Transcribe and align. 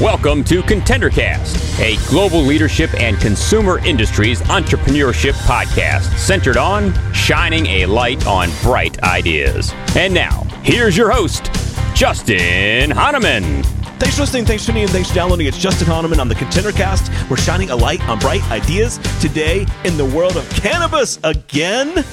Welcome 0.00 0.44
to 0.44 0.62
ContenderCast, 0.62 1.80
a 1.80 1.96
global 2.08 2.40
leadership 2.40 2.94
and 2.94 3.18
consumer 3.18 3.84
industries 3.84 4.42
entrepreneurship 4.42 5.32
podcast 5.42 6.16
centered 6.18 6.56
on 6.56 6.94
shining 7.12 7.66
a 7.66 7.86
light 7.86 8.28
on 8.28 8.48
bright 8.62 9.02
ideas. 9.02 9.72
And 9.96 10.14
now, 10.14 10.44
here's 10.62 10.96
your 10.96 11.10
host, 11.10 11.50
Justin 11.96 12.92
Hahnemann. 12.92 13.64
Thanks 13.98 14.14
for 14.14 14.22
listening, 14.22 14.44
thanks 14.44 14.62
for 14.62 14.68
tuning 14.68 14.84
in, 14.84 14.88
thanks 14.88 15.08
for 15.08 15.16
downloading. 15.16 15.48
It's 15.48 15.58
Justin 15.58 15.88
Hahnemann 15.88 16.20
on 16.20 16.28
the 16.28 16.36
ContenderCast. 16.36 17.28
We're 17.28 17.38
shining 17.38 17.70
a 17.70 17.76
light 17.76 18.00
on 18.08 18.20
bright 18.20 18.48
ideas 18.52 18.98
today 19.20 19.66
in 19.84 19.96
the 19.96 20.04
world 20.04 20.36
of 20.36 20.48
cannabis 20.50 21.18
again 21.24 22.04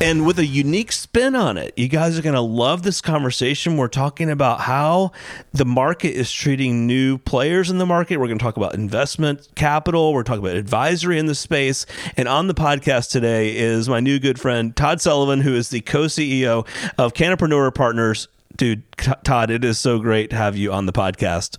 and 0.00 0.26
with 0.26 0.38
a 0.38 0.46
unique 0.46 0.92
spin 0.92 1.36
on 1.36 1.58
it. 1.58 1.74
You 1.76 1.86
guys 1.86 2.18
are 2.18 2.22
going 2.22 2.34
to 2.34 2.40
love 2.40 2.82
this 2.82 3.02
conversation. 3.02 3.76
We're 3.76 3.88
talking 3.88 4.30
about 4.30 4.60
how 4.60 5.12
the 5.52 5.66
market 5.66 6.14
is 6.14 6.32
treating 6.32 6.86
new 6.86 7.18
players 7.18 7.70
in 7.70 7.76
the 7.76 7.86
market. 7.86 8.16
We're 8.16 8.26
going 8.26 8.38
to 8.38 8.42
talk 8.42 8.56
about 8.56 8.74
investment 8.74 9.48
capital. 9.54 10.14
We're 10.14 10.22
talking 10.22 10.42
about 10.42 10.56
advisory 10.56 11.18
in 11.18 11.26
the 11.26 11.34
space. 11.34 11.84
And 12.16 12.28
on 12.28 12.46
the 12.46 12.54
podcast 12.54 13.10
today 13.10 13.54
is 13.56 13.88
my 13.88 14.00
new 14.00 14.18
good 14.18 14.40
friend, 14.40 14.74
Todd 14.74 15.02
Sullivan, 15.02 15.42
who 15.42 15.54
is 15.54 15.68
the 15.68 15.82
co 15.82 16.04
CEO 16.04 16.66
of 16.96 17.12
Cannapreneur 17.12 17.74
Partners. 17.74 18.28
Dude, 18.56 18.82
Todd, 18.96 19.50
it 19.50 19.64
is 19.64 19.78
so 19.78 19.98
great 19.98 20.30
to 20.30 20.36
have 20.36 20.56
you 20.56 20.72
on 20.72 20.86
the 20.86 20.92
podcast. 20.92 21.58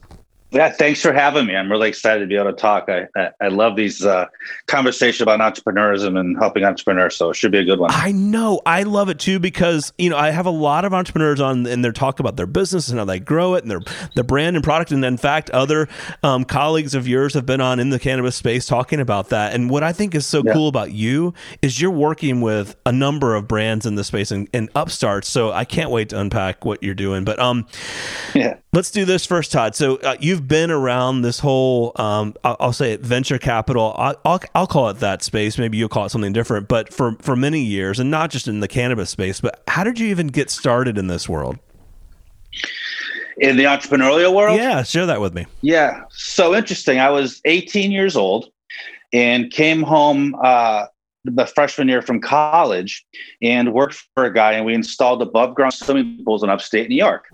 Yeah, 0.52 0.70
thanks 0.70 1.02
for 1.02 1.14
having 1.14 1.46
me. 1.46 1.56
I'm 1.56 1.72
really 1.72 1.88
excited 1.88 2.20
to 2.20 2.28
be 2.28 2.36
able 2.36 2.52
to 2.52 2.58
talk. 2.58 2.90
I 2.90 3.08
I, 3.16 3.30
I 3.40 3.48
love 3.48 3.78
these 3.78 4.06
uh, 4.06 4.26
conversations 4.68 5.22
about 5.22 5.40
entrepreneurism 5.40 6.20
and 6.20 6.38
helping 6.38 6.66
entrepreneurs, 6.66 7.16
so 7.16 7.30
it 7.30 7.36
should 7.36 7.54
be 7.54 7.60
a 7.60 7.64
good 7.64 7.80
one. 7.80 7.90
I 7.92 8.12
know. 8.12 8.62
I 8.66 8.84
love 8.84 9.08
it 9.08 9.18
too 9.18 9.40
because 9.40 9.94
you 9.98 10.10
know 10.10 10.18
I 10.18 10.32
have 10.32 10.46
a 10.46 10.52
lot 10.52 10.84
of 10.84 10.94
entrepreneurs 10.94 11.40
on, 11.40 11.66
and 11.68 11.86
they're 11.86 11.94
talking 11.94 12.22
about 12.22 12.36
their 12.36 12.48
business 12.48 12.90
and 12.90 13.00
how 13.00 13.06
they 13.06 13.20
grow 13.20 13.56
it 13.56 13.64
and 13.64 13.72
their 13.72 13.80
their 14.16 14.26
brand 14.26 14.58
and 14.58 14.64
product. 14.64 14.92
And 14.92 15.06
in 15.06 15.16
fact, 15.16 15.50
other 15.52 15.88
um, 16.22 16.44
colleagues 16.44 16.96
of 16.96 17.08
yours 17.08 17.34
have 17.34 17.46
been 17.46 17.62
on 17.62 17.80
in 17.80 17.90
the 17.90 18.00
cannabis 18.00 18.36
space 18.36 18.66
talking 18.66 19.00
about 19.00 19.30
that. 19.30 19.54
And 19.54 19.70
what 19.70 19.84
I 19.84 19.94
think 19.94 20.14
is 20.16 20.26
so 20.26 20.44
yeah. 20.46 20.52
cool 20.52 20.68
about 20.68 20.92
you 20.92 21.34
is 21.62 21.80
you're 21.80 21.92
working 21.92 22.42
with 22.42 22.76
a 22.86 22.92
number 22.92 23.36
of 23.36 23.48
brands 23.48 23.86
in 23.86 23.96
the 23.96 24.04
space 24.04 24.32
and, 24.32 24.50
and 24.54 24.70
upstarts. 24.76 25.30
So 25.30 25.54
I 25.54 25.64
can't 25.64 25.92
wait 25.92 26.10
to 26.10 26.20
unpack 26.20 26.66
what 26.66 26.84
you're 26.84 26.94
doing. 26.94 27.24
But 27.24 27.40
um, 27.40 27.68
yeah, 28.36 28.58
let's 28.74 28.92
do 28.92 29.06
this 29.06 29.26
first, 29.26 29.52
Todd. 29.52 29.76
So 29.76 29.98
uh, 29.98 30.16
you've 30.20 30.48
been 30.48 30.72
around 30.72 31.22
this 31.22 31.40
whole, 31.40 31.92
um, 31.96 32.36
I'll, 32.44 32.58
I'll, 32.60 32.74
say 32.74 32.94
it, 32.94 33.02
venture 33.02 33.38
capital. 33.38 33.94
I'll, 33.98 34.16
I'll, 34.26 34.40
I'll 34.56 34.68
call 34.68 34.90
it 34.90 35.00
that 35.00 35.24
space. 35.24 35.58
Maybe 35.58 35.78
you'll 35.78 35.90
call 35.90 36.06
it 36.06 36.10
something 36.10 36.34
different. 36.34 36.68
But 36.68 36.94
for 36.94 37.16
for 37.20 37.36
many 37.36 37.62
years, 37.62 38.00
and 38.00 38.10
not 38.10 38.30
just 38.30 38.48
in 38.48 38.60
the 38.60 38.68
cannabis 38.68 39.10
space, 39.10 39.42
but 39.42 39.62
how 39.68 39.84
did 39.84 40.00
you 40.00 40.08
even 40.08 40.28
get 40.28 40.50
started 40.50 40.98
in 40.98 41.08
this 41.08 41.28
world? 41.28 41.58
In 43.38 43.58
the 43.58 43.64
entrepreneurial 43.64 44.36
world? 44.36 44.58
Yeah, 44.58 44.84
share 44.84 45.06
that 45.06 45.22
with 45.22 45.34
me. 45.34 45.46
Yeah, 45.62 46.04
so 46.10 46.54
interesting. 46.54 47.00
I 47.00 47.10
was 47.10 47.42
18 47.46 47.92
years 47.92 48.16
old 48.16 48.52
and 49.14 49.50
came 49.52 49.82
home 49.82 50.36
uh, 50.44 50.86
the 51.24 51.46
freshman 51.46 51.88
year 51.88 52.02
from 52.02 52.20
college 52.20 53.06
and 53.42 53.74
worked 53.74 54.04
for 54.14 54.26
a 54.26 54.34
guy, 54.34 54.54
and 54.54 54.66
we 54.66 54.74
installed 54.74 55.22
above 55.22 55.56
ground 55.56 55.74
swimming 55.74 56.22
pools 56.26 56.44
in 56.44 56.50
upstate 56.50 56.90
New 56.90 56.96
York. 56.96 57.32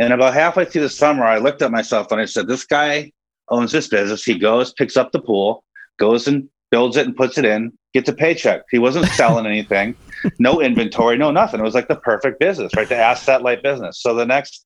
And 0.00 0.14
about 0.14 0.32
halfway 0.32 0.64
through 0.64 0.82
the 0.82 0.88
summer, 0.88 1.24
I 1.24 1.38
looked 1.38 1.60
at 1.60 1.70
myself 1.70 2.10
and 2.10 2.20
I 2.20 2.24
said, 2.24 2.48
This 2.48 2.64
guy 2.64 3.12
owns 3.50 3.70
this 3.70 3.88
business. 3.88 4.24
He 4.24 4.38
goes, 4.38 4.72
picks 4.72 4.96
up 4.96 5.12
the 5.12 5.20
pool, 5.20 5.62
goes 5.98 6.26
and 6.26 6.48
builds 6.70 6.96
it 6.96 7.06
and 7.06 7.14
puts 7.14 7.36
it 7.36 7.44
in, 7.44 7.72
gets 7.92 8.08
a 8.08 8.12
paycheck. 8.14 8.62
He 8.70 8.78
wasn't 8.78 9.06
selling 9.12 9.46
anything, 9.46 9.94
no 10.38 10.60
inventory, 10.60 11.18
no 11.18 11.30
nothing. 11.30 11.60
It 11.60 11.64
was 11.64 11.74
like 11.74 11.88
the 11.88 11.96
perfect 11.96 12.40
business, 12.40 12.72
right? 12.76 12.88
The 12.88 12.96
asset 12.96 13.42
light 13.42 13.62
business. 13.62 14.00
So 14.00 14.14
the 14.14 14.24
next, 14.24 14.64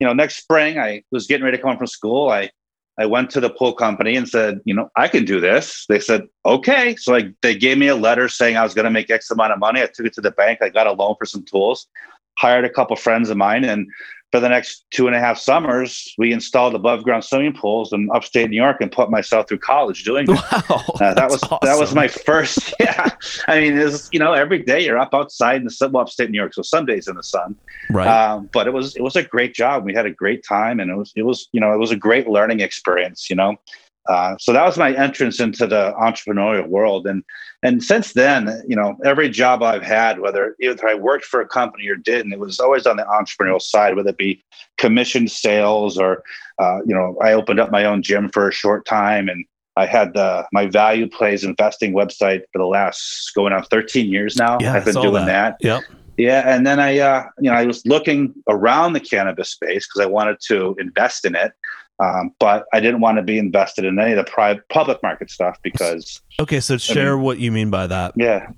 you 0.00 0.06
know, 0.06 0.12
next 0.12 0.36
spring, 0.38 0.78
I 0.78 1.04
was 1.12 1.26
getting 1.26 1.44
ready 1.44 1.58
to 1.58 1.62
come 1.62 1.70
home 1.70 1.78
from 1.78 1.86
school. 1.86 2.30
I 2.30 2.50
I 2.98 3.06
went 3.06 3.30
to 3.30 3.40
the 3.40 3.48
pool 3.48 3.72
company 3.72 4.16
and 4.16 4.28
said, 4.28 4.60
you 4.66 4.74
know, 4.74 4.90
I 4.96 5.08
can 5.08 5.24
do 5.24 5.40
this. 5.40 5.86
They 5.88 5.98
said, 5.98 6.26
okay. 6.44 6.94
So 6.96 7.14
I, 7.14 7.32
they 7.40 7.54
gave 7.54 7.78
me 7.78 7.88
a 7.88 7.96
letter 7.96 8.28
saying 8.28 8.58
I 8.58 8.62
was 8.62 8.74
going 8.74 8.84
to 8.84 8.90
make 8.90 9.10
X 9.10 9.30
amount 9.30 9.52
of 9.52 9.58
money. 9.58 9.80
I 9.80 9.86
took 9.86 10.04
it 10.04 10.12
to 10.14 10.20
the 10.20 10.30
bank. 10.30 10.58
I 10.60 10.68
got 10.68 10.86
a 10.86 10.92
loan 10.92 11.14
for 11.18 11.24
some 11.24 11.42
tools, 11.42 11.86
hired 12.36 12.66
a 12.66 12.70
couple 12.70 12.94
friends 12.96 13.30
of 13.30 13.38
mine, 13.38 13.64
and 13.64 13.88
for 14.32 14.40
the 14.40 14.48
next 14.48 14.86
two 14.90 15.06
and 15.06 15.14
a 15.14 15.20
half 15.20 15.38
summers, 15.38 16.14
we 16.16 16.32
installed 16.32 16.74
above 16.74 17.02
ground 17.02 17.22
swimming 17.22 17.52
pools 17.52 17.92
in 17.92 18.08
upstate 18.14 18.48
New 18.48 18.56
York 18.56 18.78
and 18.80 18.90
put 18.90 19.10
myself 19.10 19.46
through 19.46 19.58
college 19.58 20.04
doing 20.04 20.26
it. 20.28 20.32
Wow, 20.52 20.84
uh, 21.00 21.14
that 21.14 21.28
was 21.28 21.42
awesome. 21.44 21.58
that 21.62 21.78
was 21.78 21.94
my 21.94 22.08
first. 22.08 22.72
Yeah, 22.80 23.10
I 23.46 23.60
mean, 23.60 23.76
is 23.76 24.08
you 24.12 24.18
know 24.18 24.32
every 24.32 24.62
day 24.62 24.84
you're 24.84 24.98
up 24.98 25.14
outside 25.14 25.56
in 25.56 25.64
the 25.64 25.70
sun, 25.70 25.92
well, 25.92 26.02
upstate 26.02 26.30
New 26.30 26.38
York, 26.38 26.54
so 26.54 26.62
some 26.62 26.86
days 26.86 27.06
in 27.06 27.14
the 27.14 27.22
sun. 27.22 27.54
Right. 27.90 28.06
Um, 28.06 28.48
but 28.52 28.66
it 28.66 28.72
was 28.72 28.96
it 28.96 29.02
was 29.02 29.16
a 29.16 29.22
great 29.22 29.54
job. 29.54 29.84
We 29.84 29.94
had 29.94 30.06
a 30.06 30.10
great 30.10 30.44
time, 30.44 30.80
and 30.80 30.90
it 30.90 30.96
was 30.96 31.12
it 31.14 31.22
was 31.22 31.48
you 31.52 31.60
know 31.60 31.72
it 31.72 31.78
was 31.78 31.90
a 31.90 31.96
great 31.96 32.26
learning 32.28 32.60
experience. 32.60 33.28
You 33.28 33.36
know, 33.36 33.56
uh, 34.08 34.36
so 34.38 34.52
that 34.52 34.64
was 34.64 34.76
my 34.76 34.92
entrance 34.94 35.38
into 35.40 35.66
the 35.66 35.92
entrepreneurial 36.00 36.66
world, 36.66 37.06
and 37.06 37.22
and 37.62 37.82
since 37.82 38.12
then, 38.12 38.62
you 38.66 38.74
know, 38.74 38.96
every 39.04 39.28
job 39.28 39.62
I've 39.62 39.82
had, 39.82 40.18
whether 40.18 40.56
either 40.60 40.88
I 40.88 40.94
worked 40.94 41.24
for 41.24 41.40
a 41.40 41.46
company 41.46 41.86
or 41.88 41.94
didn't, 41.94 42.32
it 42.32 42.40
was 42.40 42.58
always 42.58 42.86
on 42.86 42.96
the 42.96 43.04
entrepreneurial 43.04 43.62
side, 43.62 43.94
whether 43.94 44.10
it 44.10 44.16
be 44.16 44.42
commission 44.78 45.28
sales 45.28 45.96
or, 45.96 46.24
uh, 46.58 46.78
you 46.84 46.94
know, 46.94 47.16
I 47.22 47.34
opened 47.34 47.60
up 47.60 47.70
my 47.70 47.84
own 47.84 48.02
gym 48.02 48.28
for 48.30 48.48
a 48.48 48.52
short 48.52 48.84
time, 48.86 49.28
and 49.28 49.44
I 49.76 49.86
had 49.86 50.14
the 50.14 50.46
my 50.52 50.66
value 50.66 51.08
plays 51.08 51.44
investing 51.44 51.92
website 51.92 52.42
for 52.52 52.58
the 52.58 52.66
last 52.66 53.32
going 53.34 53.52
on 53.52 53.62
13 53.64 54.10
years 54.10 54.36
now. 54.36 54.58
Yeah, 54.60 54.74
I've 54.74 54.84
been 54.84 54.94
doing 54.94 55.26
that. 55.26 55.56
that. 55.60 55.64
Yep. 55.64 55.82
Yeah, 56.18 56.42
and 56.46 56.66
then 56.66 56.78
I, 56.78 56.98
uh, 56.98 57.24
you 57.38 57.50
know, 57.50 57.56
I 57.56 57.64
was 57.64 57.84
looking 57.86 58.34
around 58.48 58.92
the 58.92 59.00
cannabis 59.00 59.50
space 59.50 59.86
because 59.86 60.04
I 60.04 60.06
wanted 60.06 60.38
to 60.48 60.76
invest 60.78 61.24
in 61.24 61.34
it, 61.34 61.52
um, 62.02 62.34
but 62.40 62.64
I 62.72 62.80
didn't 62.80 63.00
want 63.00 63.18
to 63.18 63.22
be 63.22 63.38
invested 63.38 63.84
in 63.84 63.98
any 63.98 64.12
of 64.12 64.16
the 64.16 64.30
private 64.30 64.68
public 64.68 65.02
market 65.02 65.30
stuff 65.30 65.58
because. 65.62 66.20
Okay, 66.40 66.60
so 66.60 66.76
share 66.76 67.12
I 67.12 67.14
mean, 67.14 67.22
what 67.22 67.38
you 67.38 67.52
mean 67.52 67.70
by 67.70 67.86
that. 67.86 68.14
Yeah. 68.16 68.50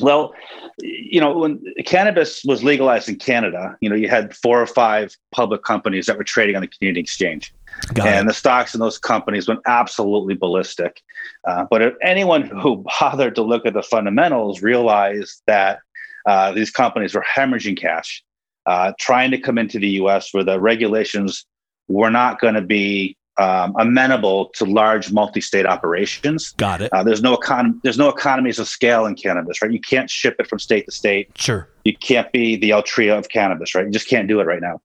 Well, 0.00 0.34
you 0.80 1.20
know, 1.20 1.38
when 1.38 1.60
cannabis 1.86 2.44
was 2.44 2.62
legalized 2.62 3.08
in 3.08 3.16
Canada, 3.16 3.76
you 3.80 3.88
know, 3.88 3.96
you 3.96 4.08
had 4.08 4.36
four 4.36 4.60
or 4.60 4.66
five 4.66 5.16
public 5.32 5.64
companies 5.64 6.06
that 6.06 6.16
were 6.16 6.24
trading 6.24 6.54
on 6.54 6.62
the 6.62 6.68
Canadian 6.68 7.02
exchange. 7.02 7.52
Got 7.94 8.06
and 8.06 8.26
it. 8.26 8.28
the 8.28 8.34
stocks 8.34 8.74
in 8.74 8.80
those 8.80 8.98
companies 8.98 9.48
went 9.48 9.60
absolutely 9.66 10.34
ballistic. 10.34 11.00
Uh, 11.46 11.64
but 11.68 11.82
if 11.82 11.94
anyone 12.02 12.42
who 12.42 12.84
bothered 13.00 13.34
to 13.36 13.42
look 13.42 13.66
at 13.66 13.74
the 13.74 13.82
fundamentals 13.82 14.62
realized 14.62 15.42
that 15.46 15.80
uh, 16.26 16.52
these 16.52 16.70
companies 16.70 17.14
were 17.14 17.24
hemorrhaging 17.34 17.78
cash, 17.78 18.22
uh, 18.66 18.92
trying 19.00 19.30
to 19.30 19.38
come 19.38 19.58
into 19.58 19.78
the 19.78 19.88
US 20.02 20.32
where 20.32 20.44
the 20.44 20.60
regulations 20.60 21.46
we're 21.88 22.10
not 22.10 22.40
going 22.40 22.54
to 22.54 22.62
be 22.62 23.16
um, 23.38 23.74
amenable 23.78 24.46
to 24.54 24.64
large 24.64 25.12
multi-state 25.12 25.64
operations. 25.64 26.52
Got 26.56 26.82
it. 26.82 26.92
Uh, 26.92 27.02
there's 27.04 27.22
no 27.22 27.36
econ- 27.36 27.80
There's 27.82 27.98
no 27.98 28.08
economies 28.08 28.58
of 28.58 28.68
scale 28.68 29.06
in 29.06 29.14
cannabis, 29.14 29.62
right? 29.62 29.70
You 29.70 29.80
can't 29.80 30.10
ship 30.10 30.36
it 30.38 30.48
from 30.48 30.58
state 30.58 30.86
to 30.86 30.92
state. 30.92 31.30
Sure. 31.36 31.68
You 31.84 31.96
can't 31.96 32.30
be 32.32 32.56
the 32.56 32.70
Altria 32.70 33.16
of 33.16 33.28
cannabis, 33.28 33.74
right? 33.74 33.86
You 33.86 33.92
just 33.92 34.08
can't 34.08 34.26
do 34.28 34.40
it 34.40 34.44
right 34.44 34.60
now. 34.60 34.80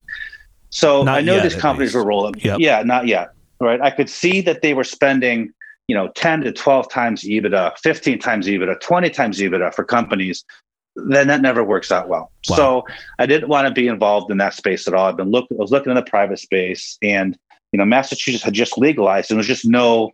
So 0.69 1.03
not 1.03 1.18
I 1.18 1.22
know 1.22 1.36
yet, 1.36 1.44
these 1.44 1.56
companies 1.56 1.94
were 1.94 2.06
rolling. 2.06 2.36
Yep. 2.38 2.59
Yeah, 2.59 2.84
not 2.84 3.08
yet. 3.08 3.31
Right. 3.59 3.81
I 3.81 3.92
could 3.92 4.09
see 4.09 4.42
that 4.42 4.62
they 4.62 4.74
were 4.74 4.84
spending, 4.84 5.52
you 5.88 5.96
know, 5.96 6.09
10 6.09 6.42
to 6.42 6.52
12 6.52 6.90
times 6.90 7.24
EBITDA, 7.24 7.78
15 7.80 8.19
times 8.19 8.47
EBITDA, 8.47 8.80
20 8.80 9.09
times 9.09 9.40
EBITDA 9.40 9.74
for 9.74 9.84
companies 9.84 10.44
then 10.96 11.28
that 11.28 11.42
never 11.42 11.64
works 11.64 11.92
out 11.92 12.08
well. 12.08 12.31
Wow. 12.50 12.56
So 12.56 12.86
I 13.20 13.26
didn't 13.26 13.50
want 13.50 13.68
to 13.68 13.74
be 13.74 13.88
involved 13.88 14.31
in 14.31 14.38
that 14.38 14.54
space 14.54 14.88
at 14.88 14.94
all. 14.94 15.08
I've 15.08 15.18
been 15.18 15.31
looking, 15.31 15.58
I 15.58 15.62
was 15.62 15.72
looking 15.72 15.90
in 15.90 15.96
the 15.96 16.04
private 16.04 16.40
space 16.40 16.98
and, 17.02 17.38
you 17.72 17.78
know, 17.78 17.86
Massachusetts 17.86 18.44
had 18.44 18.54
just 18.54 18.78
legalized 18.78 19.31
and 19.31 19.38
there 19.38 19.40
was 19.40 19.48
just 19.48 19.66
no, 19.66 20.12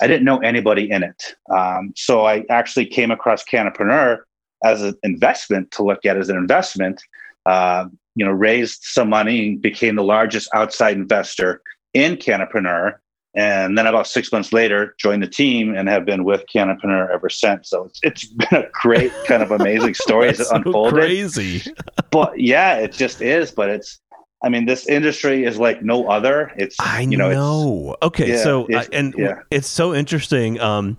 I 0.00 0.06
didn't 0.06 0.24
know 0.24 0.38
anybody 0.38 0.90
in 0.90 1.02
it. 1.02 1.36
Um, 1.50 1.92
so 1.94 2.26
I 2.26 2.44
actually 2.50 2.86
came 2.86 3.10
across 3.10 3.44
Cannapreneur 3.44 4.18
as 4.64 4.82
an 4.82 4.94
investment 5.02 5.70
to 5.72 5.84
look 5.84 6.04
at 6.06 6.16
as 6.16 6.28
an 6.30 6.36
investment, 6.36 7.02
uh, 7.46 7.86
you 8.16 8.24
know, 8.24 8.32
raised 8.32 8.80
some 8.82 9.08
money, 9.08 9.48
and 9.48 9.62
became 9.62 9.96
the 9.96 10.02
largest 10.02 10.48
outside 10.54 10.96
investor 10.96 11.60
in 11.92 12.16
Cannapreneur 12.16 12.94
and 13.34 13.76
then 13.76 13.86
about 13.86 14.06
six 14.06 14.30
months 14.30 14.52
later 14.52 14.94
joined 14.98 15.22
the 15.22 15.28
team 15.28 15.74
and 15.74 15.88
have 15.88 16.04
been 16.04 16.24
with 16.24 16.44
Cannapreneur 16.54 17.10
ever 17.12 17.28
since. 17.28 17.70
So 17.70 17.84
it's, 17.84 18.00
it's 18.02 18.24
been 18.26 18.62
a 18.62 18.68
great 18.72 19.12
kind 19.26 19.42
of 19.42 19.50
amazing 19.50 19.94
story 20.06 20.28
as 20.28 20.40
it 20.40 20.46
so 20.46 20.56
unfolded. 20.56 20.94
Crazy, 20.94 21.62
but 22.10 22.38
yeah, 22.38 22.76
it 22.76 22.92
just 22.92 23.20
is. 23.20 23.50
But 23.50 23.70
it's 23.70 24.00
I 24.44 24.50
mean, 24.50 24.66
this 24.66 24.86
industry 24.86 25.44
is 25.44 25.58
like 25.58 25.82
no 25.82 26.06
other. 26.06 26.52
It's 26.56 26.78
I 26.78 27.00
you 27.00 27.16
know. 27.16 27.30
know. 27.30 27.96
Okay, 28.02 28.32
yeah, 28.32 28.42
so 28.42 28.68
I, 28.74 28.86
and 28.92 29.14
yeah. 29.16 29.40
it's 29.50 29.66
so 29.66 29.94
interesting. 29.94 30.60
Um, 30.60 30.98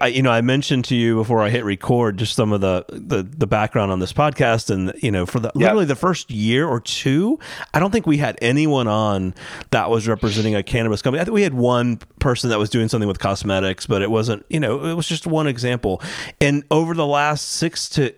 I, 0.00 0.06
you 0.06 0.22
know, 0.22 0.30
I 0.30 0.40
mentioned 0.40 0.86
to 0.86 0.94
you 0.94 1.16
before 1.16 1.42
I 1.42 1.50
hit 1.50 1.64
record 1.64 2.16
just 2.16 2.34
some 2.34 2.50
of 2.50 2.62
the 2.62 2.86
the, 2.88 3.22
the 3.22 3.46
background 3.46 3.92
on 3.92 3.98
this 3.98 4.14
podcast, 4.14 4.70
and 4.70 4.94
you 5.02 5.10
know, 5.10 5.26
for 5.26 5.38
the 5.38 5.52
literally 5.54 5.84
the 5.84 5.94
first 5.94 6.30
year 6.30 6.66
or 6.66 6.80
two, 6.80 7.38
I 7.74 7.78
don't 7.78 7.90
think 7.90 8.06
we 8.06 8.16
had 8.16 8.38
anyone 8.40 8.88
on 8.88 9.34
that 9.70 9.90
was 9.90 10.08
representing 10.08 10.54
a 10.54 10.62
cannabis 10.62 11.02
company. 11.02 11.20
I 11.20 11.24
think 11.24 11.34
we 11.34 11.42
had 11.42 11.54
one 11.54 11.98
person 12.20 12.48
that 12.48 12.58
was 12.58 12.70
doing 12.70 12.88
something 12.88 13.08
with 13.08 13.18
cosmetics, 13.18 13.86
but 13.86 14.00
it 14.00 14.10
wasn't. 14.10 14.46
You 14.48 14.60
know, 14.60 14.86
it 14.86 14.94
was 14.94 15.06
just 15.06 15.26
one 15.26 15.46
example. 15.46 16.00
And 16.40 16.64
over 16.70 16.94
the 16.94 17.06
last 17.06 17.50
six 17.50 17.90
to 17.90 18.14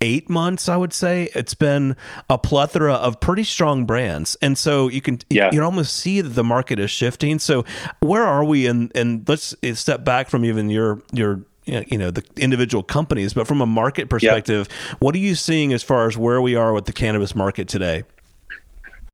eight 0.00 0.28
months, 0.28 0.68
I 0.68 0.76
would 0.76 0.92
say, 0.92 1.28
it's 1.34 1.54
been 1.54 1.96
a 2.28 2.38
plethora 2.38 2.94
of 2.94 3.20
pretty 3.20 3.44
strong 3.44 3.84
brands. 3.84 4.36
And 4.42 4.56
so 4.56 4.88
you 4.88 5.00
can 5.00 5.20
yeah. 5.30 5.46
you 5.46 5.52
can 5.52 5.62
almost 5.62 5.94
see 5.94 6.20
that 6.20 6.30
the 6.30 6.44
market 6.44 6.78
is 6.78 6.90
shifting. 6.90 7.38
So 7.38 7.64
where 8.00 8.24
are 8.24 8.44
we 8.44 8.66
in 8.66 8.90
and 8.94 9.28
let's 9.28 9.54
step 9.74 10.04
back 10.04 10.28
from 10.28 10.44
even 10.44 10.70
your 10.70 11.02
your 11.12 11.42
you 11.66 11.98
know 11.98 12.10
the 12.10 12.24
individual 12.36 12.82
companies, 12.82 13.34
but 13.34 13.46
from 13.46 13.60
a 13.60 13.66
market 13.66 14.08
perspective, 14.08 14.68
yeah. 14.70 14.94
what 15.00 15.14
are 15.14 15.18
you 15.18 15.34
seeing 15.34 15.72
as 15.72 15.82
far 15.82 16.06
as 16.06 16.16
where 16.16 16.40
we 16.40 16.54
are 16.54 16.72
with 16.72 16.86
the 16.86 16.92
cannabis 16.92 17.34
market 17.34 17.68
today? 17.68 18.04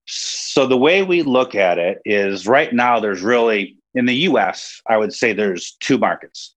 So 0.06 0.66
the 0.66 0.76
way 0.76 1.02
we 1.02 1.22
look 1.22 1.54
at 1.54 1.78
it 1.78 2.00
is 2.04 2.46
right 2.46 2.72
now 2.72 3.00
there's 3.00 3.22
really 3.22 3.76
in 3.94 4.06
the 4.06 4.14
US, 4.14 4.80
I 4.88 4.96
would 4.96 5.12
say 5.12 5.32
there's 5.32 5.76
two 5.80 5.98
markets. 5.98 6.54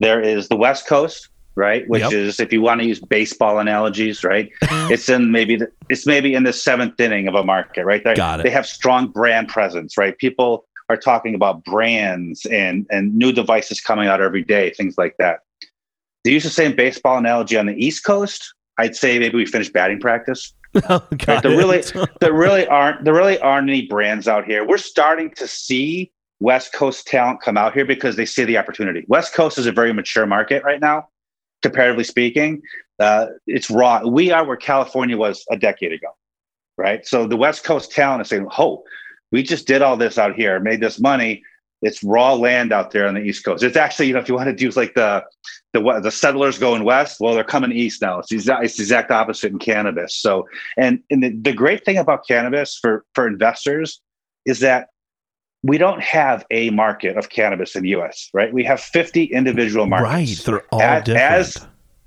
There 0.00 0.20
is 0.20 0.48
the 0.48 0.56
West 0.56 0.86
Coast, 0.86 1.28
right? 1.54 1.88
Which 1.88 2.02
yep. 2.02 2.12
is 2.12 2.40
if 2.40 2.52
you 2.52 2.62
want 2.62 2.80
to 2.80 2.86
use 2.86 3.00
baseball 3.00 3.58
analogies, 3.58 4.24
right? 4.24 4.50
Mm-hmm. 4.64 4.92
it's 4.92 5.08
in 5.08 5.32
maybe 5.32 5.56
the, 5.56 5.70
it's 5.88 6.06
maybe 6.06 6.34
in 6.34 6.44
the 6.44 6.52
seventh 6.52 6.98
inning 7.00 7.28
of 7.28 7.34
a 7.34 7.44
market, 7.44 7.84
right? 7.84 8.02
They, 8.02 8.14
Got 8.14 8.40
it. 8.40 8.42
They 8.44 8.50
have 8.50 8.66
strong 8.66 9.08
brand 9.08 9.48
presence, 9.48 9.96
right? 9.96 10.16
People 10.18 10.66
are 10.88 10.96
talking 10.96 11.34
about 11.34 11.64
brands 11.64 12.46
and 12.46 12.86
and 12.90 13.14
new 13.14 13.32
devices 13.32 13.80
coming 13.80 14.08
out 14.08 14.20
every 14.20 14.42
day, 14.42 14.70
things 14.70 14.96
like 14.98 15.16
that. 15.18 15.40
To 16.24 16.32
use 16.32 16.44
the 16.44 16.50
same 16.50 16.76
baseball 16.76 17.16
analogy 17.16 17.56
on 17.56 17.66
the 17.66 17.74
East 17.74 18.04
Coast, 18.04 18.54
I'd 18.78 18.96
say 18.96 19.18
maybe 19.18 19.36
we 19.36 19.46
finished 19.46 19.72
batting 19.72 20.00
practice. 20.00 20.52
Oh, 20.88 21.04
right? 21.26 21.42
There 21.42 21.50
really 21.50 21.82
there 22.20 22.32
really 22.32 22.64
aren't 22.68 23.04
there 23.04 23.12
really 23.12 23.40
aren't 23.40 23.68
any 23.68 23.86
brands 23.86 24.28
out 24.28 24.44
here. 24.44 24.64
We're 24.64 24.78
starting 24.78 25.30
to 25.32 25.48
see 25.48 26.12
West 26.38 26.72
Coast 26.72 27.08
talent 27.08 27.42
come 27.42 27.56
out 27.56 27.74
here 27.74 27.84
because 27.84 28.14
they 28.14 28.24
see 28.24 28.44
the 28.44 28.56
opportunity. 28.56 29.04
West 29.08 29.34
Coast 29.34 29.58
is 29.58 29.66
a 29.66 29.72
very 29.72 29.92
mature 29.92 30.26
market 30.26 30.62
right 30.62 30.80
now, 30.80 31.08
comparatively 31.62 32.04
speaking. 32.04 32.62
Uh, 32.98 33.26
it's 33.46 33.70
raw. 33.70 34.06
We 34.06 34.30
are 34.30 34.44
where 34.44 34.56
California 34.56 35.16
was 35.16 35.44
a 35.50 35.56
decade 35.56 35.92
ago, 35.92 36.08
right? 36.76 37.06
So 37.06 37.26
the 37.26 37.36
West 37.36 37.64
Coast 37.64 37.92
talent 37.92 38.22
is 38.22 38.28
saying, 38.28 38.46
"Oh, 38.58 38.84
we 39.32 39.42
just 39.42 39.66
did 39.66 39.82
all 39.82 39.96
this 39.96 40.18
out 40.18 40.34
here, 40.34 40.60
made 40.60 40.80
this 40.80 41.00
money. 41.00 41.42
It's 41.82 42.04
raw 42.04 42.34
land 42.34 42.72
out 42.72 42.90
there 42.90 43.08
on 43.08 43.14
the 43.14 43.20
East 43.20 43.42
Coast. 43.42 43.62
It's 43.62 43.76
actually, 43.76 44.08
you 44.08 44.12
know, 44.12 44.20
if 44.20 44.28
you 44.28 44.34
want 44.34 44.48
to 44.48 44.54
do 44.54 44.68
like 44.70 44.94
the 44.94 45.24
the 45.72 46.00
the 46.02 46.10
settlers 46.10 46.58
going 46.58 46.84
west, 46.84 47.20
well, 47.20 47.34
they're 47.34 47.44
coming 47.44 47.72
east 47.72 48.02
now. 48.02 48.18
It's 48.18 48.30
exact, 48.30 48.64
it's 48.64 48.76
the 48.76 48.82
exact 48.82 49.10
opposite 49.10 49.52
in 49.52 49.58
cannabis. 49.58 50.14
So, 50.14 50.46
and 50.76 51.00
and 51.10 51.22
the, 51.22 51.30
the 51.30 51.52
great 51.54 51.84
thing 51.84 51.96
about 51.96 52.26
cannabis 52.28 52.78
for 52.78 53.06
for 53.14 53.26
investors 53.26 54.00
is 54.44 54.60
that 54.60 54.88
we 55.62 55.78
don't 55.78 56.02
have 56.02 56.44
a 56.50 56.70
market 56.70 57.16
of 57.16 57.28
cannabis 57.28 57.76
in 57.76 57.82
the 57.82 57.90
U.S. 57.90 58.30
Right? 58.32 58.52
We 58.52 58.64
have 58.64 58.80
50 58.80 59.24
individual 59.24 59.86
markets. 59.86 60.12
Right, 60.12 60.46
they're 60.46 60.66
all 60.72 60.82
as, 60.82 61.04
different. 61.04 61.32
As, 61.32 61.66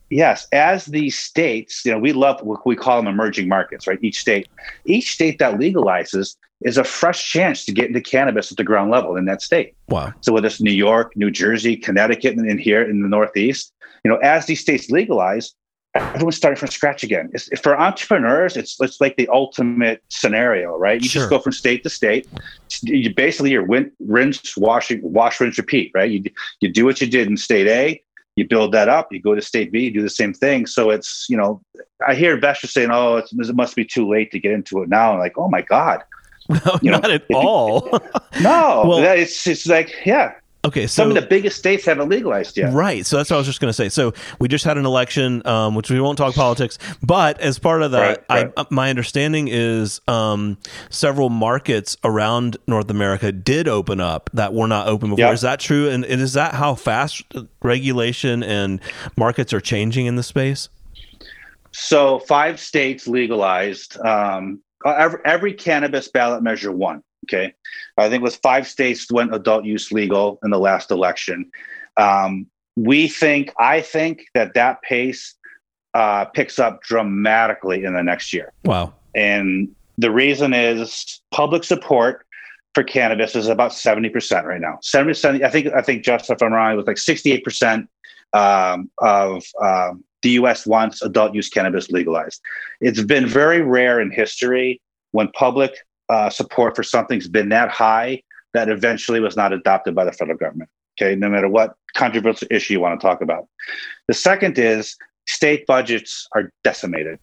yes, 0.10 0.48
as 0.52 0.86
these 0.86 1.18
states, 1.18 1.84
you 1.86 1.92
know, 1.92 2.00
we 2.00 2.14
love 2.14 2.42
what 2.42 2.66
we 2.66 2.76
call 2.76 2.98
them 2.98 3.08
emerging 3.08 3.48
markets. 3.48 3.88
Right? 3.88 4.00
Each 4.02 4.20
state, 4.20 4.48
each 4.86 5.12
state 5.12 5.40
that 5.40 5.60
legalizes 5.60 6.36
is 6.62 6.78
a 6.78 6.84
fresh 6.84 7.30
chance 7.30 7.66
to 7.66 7.72
get 7.72 7.88
into 7.88 8.02
cannabis 8.02 8.52
at 8.52 8.58
the 8.58 8.64
ground 8.64 8.90
level 8.90 9.16
in 9.16 9.26
that 9.26 9.42
state. 9.42 9.76
Wow. 9.90 10.14
So 10.22 10.32
whether 10.34 10.48
it's 10.48 10.62
New 10.62 10.72
York, 10.72 11.12
New 11.16 11.30
Jersey, 11.30 11.76
Connecticut, 11.76 12.38
and 12.38 12.50
in 12.50 12.58
here 12.58 12.82
in 12.82 13.02
the 13.02 13.10
Northeast, 13.10 13.74
you 14.04 14.12
know, 14.12 14.18
as 14.18 14.46
these 14.46 14.62
states 14.62 14.90
legalize, 14.90 15.54
everyone's 15.96 16.36
starting 16.36 16.58
from 16.58 16.70
scratch 16.70 17.04
again. 17.04 17.30
It's, 17.34 17.50
for 17.60 17.80
entrepreneurs, 17.80 18.58
it's 18.58 18.80
it's 18.82 19.00
like 19.00 19.16
the 19.16 19.28
ultimate 19.30 20.04
scenario, 20.10 20.76
right? 20.78 21.02
You 21.02 21.08
sure. 21.08 21.22
just 21.22 21.30
go 21.30 21.40
from 21.40 21.52
state 21.52 21.84
to 21.84 21.90
state. 21.90 22.28
You 22.82 23.14
basically 23.14 23.52
you're 23.52 23.64
win, 23.64 23.92
rinse, 24.00 24.58
washing, 24.58 25.00
wash, 25.04 25.40
rinse, 25.40 25.58
repeat, 25.58 25.92
right? 25.94 26.10
You 26.10 26.24
you 26.62 26.70
do 26.70 26.86
what 26.86 27.02
you 27.02 27.08
did 27.08 27.28
in 27.28 27.38
state 27.38 27.68
A, 27.68 28.04
you 28.36 28.48
build 28.48 28.72
that 28.72 28.90
up. 28.90 29.12
You 29.12 29.22
go 29.22 29.36
to 29.36 29.42
state 29.42 29.72
B, 29.72 29.82
you 29.82 29.92
do 29.92 30.02
the 30.02 30.10
same 30.10 30.34
thing. 30.34 30.66
So 30.66 30.90
it's 30.90 31.28
you 31.30 31.38
know, 31.38 31.62
I 32.06 32.16
hear 32.16 32.34
investors 32.34 32.74
saying, 32.74 32.90
"Oh, 32.92 33.18
it 33.18 33.56
must 33.56 33.76
be 33.76 33.86
too 33.86 34.10
late 34.10 34.32
to 34.32 34.40
get 34.40 34.52
into 34.52 34.82
it 34.82 34.90
now." 34.90 35.14
I'm 35.14 35.20
like, 35.20 35.38
"Oh 35.38 35.50
my 35.50 35.62
god." 35.62 36.04
No, 36.50 36.78
you 36.82 36.92
not 36.92 37.04
know, 37.04 37.10
at 37.12 37.24
all. 37.32 37.90
no, 38.42 38.84
well, 38.86 38.98
it's 38.98 39.48
it's 39.48 39.66
like 39.66 39.96
yeah, 40.06 40.34
Okay, 40.66 40.88
so 40.88 41.04
some 41.04 41.10
of 41.10 41.16
the 41.16 41.28
biggest 41.28 41.58
states 41.58 41.86
haven't 41.86 42.08
legalized 42.08 42.56
yet. 42.56 42.72
Right. 42.72 43.06
So 43.06 43.18
that's 43.18 43.30
what 43.30 43.36
I 43.36 43.40
was 43.40 43.48
just 43.48 43.60
going 43.60 43.70
to 43.70 43.74
say. 43.74 43.90
So 43.90 44.14
we 44.40 44.48
just 44.48 44.64
had 44.64 44.78
an 44.78 44.86
election, 44.86 45.46
um, 45.46 45.76
which 45.76 45.92
we 45.92 46.00
won't 46.00 46.18
talk 46.18 46.36
politics, 46.36 46.80
but 47.02 47.38
as 47.42 47.60
part 47.60 47.82
of 47.82 47.92
that, 47.92 48.26
right, 48.30 48.46
right. 48.46 48.54
I, 48.56 48.66
my 48.70 48.90
understanding 48.90 49.50
is 49.50 50.00
um, 50.08 50.58
several 50.90 51.30
markets 51.30 51.98
around 52.06 52.56
North 52.66 52.90
America 52.90 53.34
did 53.34 53.68
open 53.68 54.00
up 54.00 54.30
that 54.34 54.54
were 54.54 54.68
not 54.68 54.88
open 54.88 55.10
before. 55.10 55.26
Yep. 55.26 55.34
Is 55.34 55.42
that 55.42 55.60
true? 55.60 55.90
And, 55.90 56.06
and 56.06 56.22
is 56.22 56.32
that 56.34 56.54
how 56.54 56.76
fast 56.76 57.24
regulation 57.62 58.42
and 58.42 58.80
markets 59.18 59.52
are 59.52 59.62
changing 59.62 60.06
in 60.06 60.16
the 60.16 60.24
space? 60.24 60.70
So 61.72 62.20
five 62.20 62.58
states 62.58 63.06
legalized. 63.06 64.00
Um, 64.00 64.62
every, 64.86 65.20
every 65.26 65.54
cannabis 65.54 66.08
ballot 66.08 66.42
measure 66.42 66.72
won. 66.72 67.04
Okay. 67.24 67.54
I 67.98 68.10
think 68.10 68.22
it 68.22 68.24
was 68.24 68.36
five 68.38 68.68
states 68.68 69.12
went 69.12 69.34
adult 69.34 69.66
use 69.66 69.92
legal 69.92 70.40
in 70.44 70.52
the 70.52 70.60
last 70.60 70.92
election. 70.92 71.50
Um, 71.98 72.48
we 72.76 73.08
think, 73.08 73.54
I 73.60 73.82
think 73.82 74.26
that 74.34 74.54
that 74.56 74.82
pace 74.82 75.36
uh, 75.94 76.26
picks 76.26 76.60
up 76.60 76.82
dramatically 76.82 77.84
in 77.84 77.94
the 77.94 78.04
next 78.04 78.34
year. 78.34 78.52
Wow. 78.66 78.94
And 79.16 79.70
the 79.98 80.12
reason 80.12 80.54
is 80.54 81.22
public 81.32 81.64
support 81.64 82.26
for 82.74 82.84
cannabis 82.84 83.36
is 83.36 83.48
about 83.48 83.72
70% 83.72 84.44
right 84.44 84.60
now. 84.60 84.80
70%, 84.82 85.44
I 85.44 85.50
think, 85.50 85.68
I 85.68 85.82
think 85.82 86.04
just 86.04 86.30
if 86.30 86.42
I'm 86.42 86.52
wrong, 86.52 86.74
it 86.74 86.76
was 86.76 86.88
like 86.88 86.98
68% 86.98 87.88
um, 88.34 88.90
of 88.98 89.44
um, 89.62 90.04
the 90.24 90.32
US 90.32 90.66
wants 90.66 91.04
adult 91.04 91.36
use 91.36 91.50
cannabis 91.50 91.92
legalized. 91.92 92.42
It's 92.82 93.04
been 93.04 93.28
very 93.28 93.62
rare 93.62 94.02
in 94.02 94.10
history 94.10 94.82
when 95.12 95.28
public 95.30 95.76
uh, 96.14 96.30
support 96.30 96.76
for 96.76 96.84
something's 96.84 97.28
been 97.28 97.50
that 97.50 97.70
high 97.70 98.22
that 98.54 98.70
eventually 98.70 99.20
was 99.20 99.36
not 99.36 99.52
adopted 99.52 99.96
by 99.96 100.06
the 100.06 100.12
federal 100.12 100.38
government. 100.38 100.70
Okay, 100.96 101.16
no 101.16 101.28
matter 101.28 101.50
what 101.50 101.76
controversial 101.96 102.48
issue 102.52 102.74
you 102.74 102.80
want 102.80 103.00
to 103.00 103.04
talk 103.06 103.22
about. 103.22 103.48
The 104.08 104.14
second 104.14 104.60
is 104.60 104.96
state 105.28 105.66
budgets 105.66 106.28
are 106.36 106.52
decimated. 106.64 107.20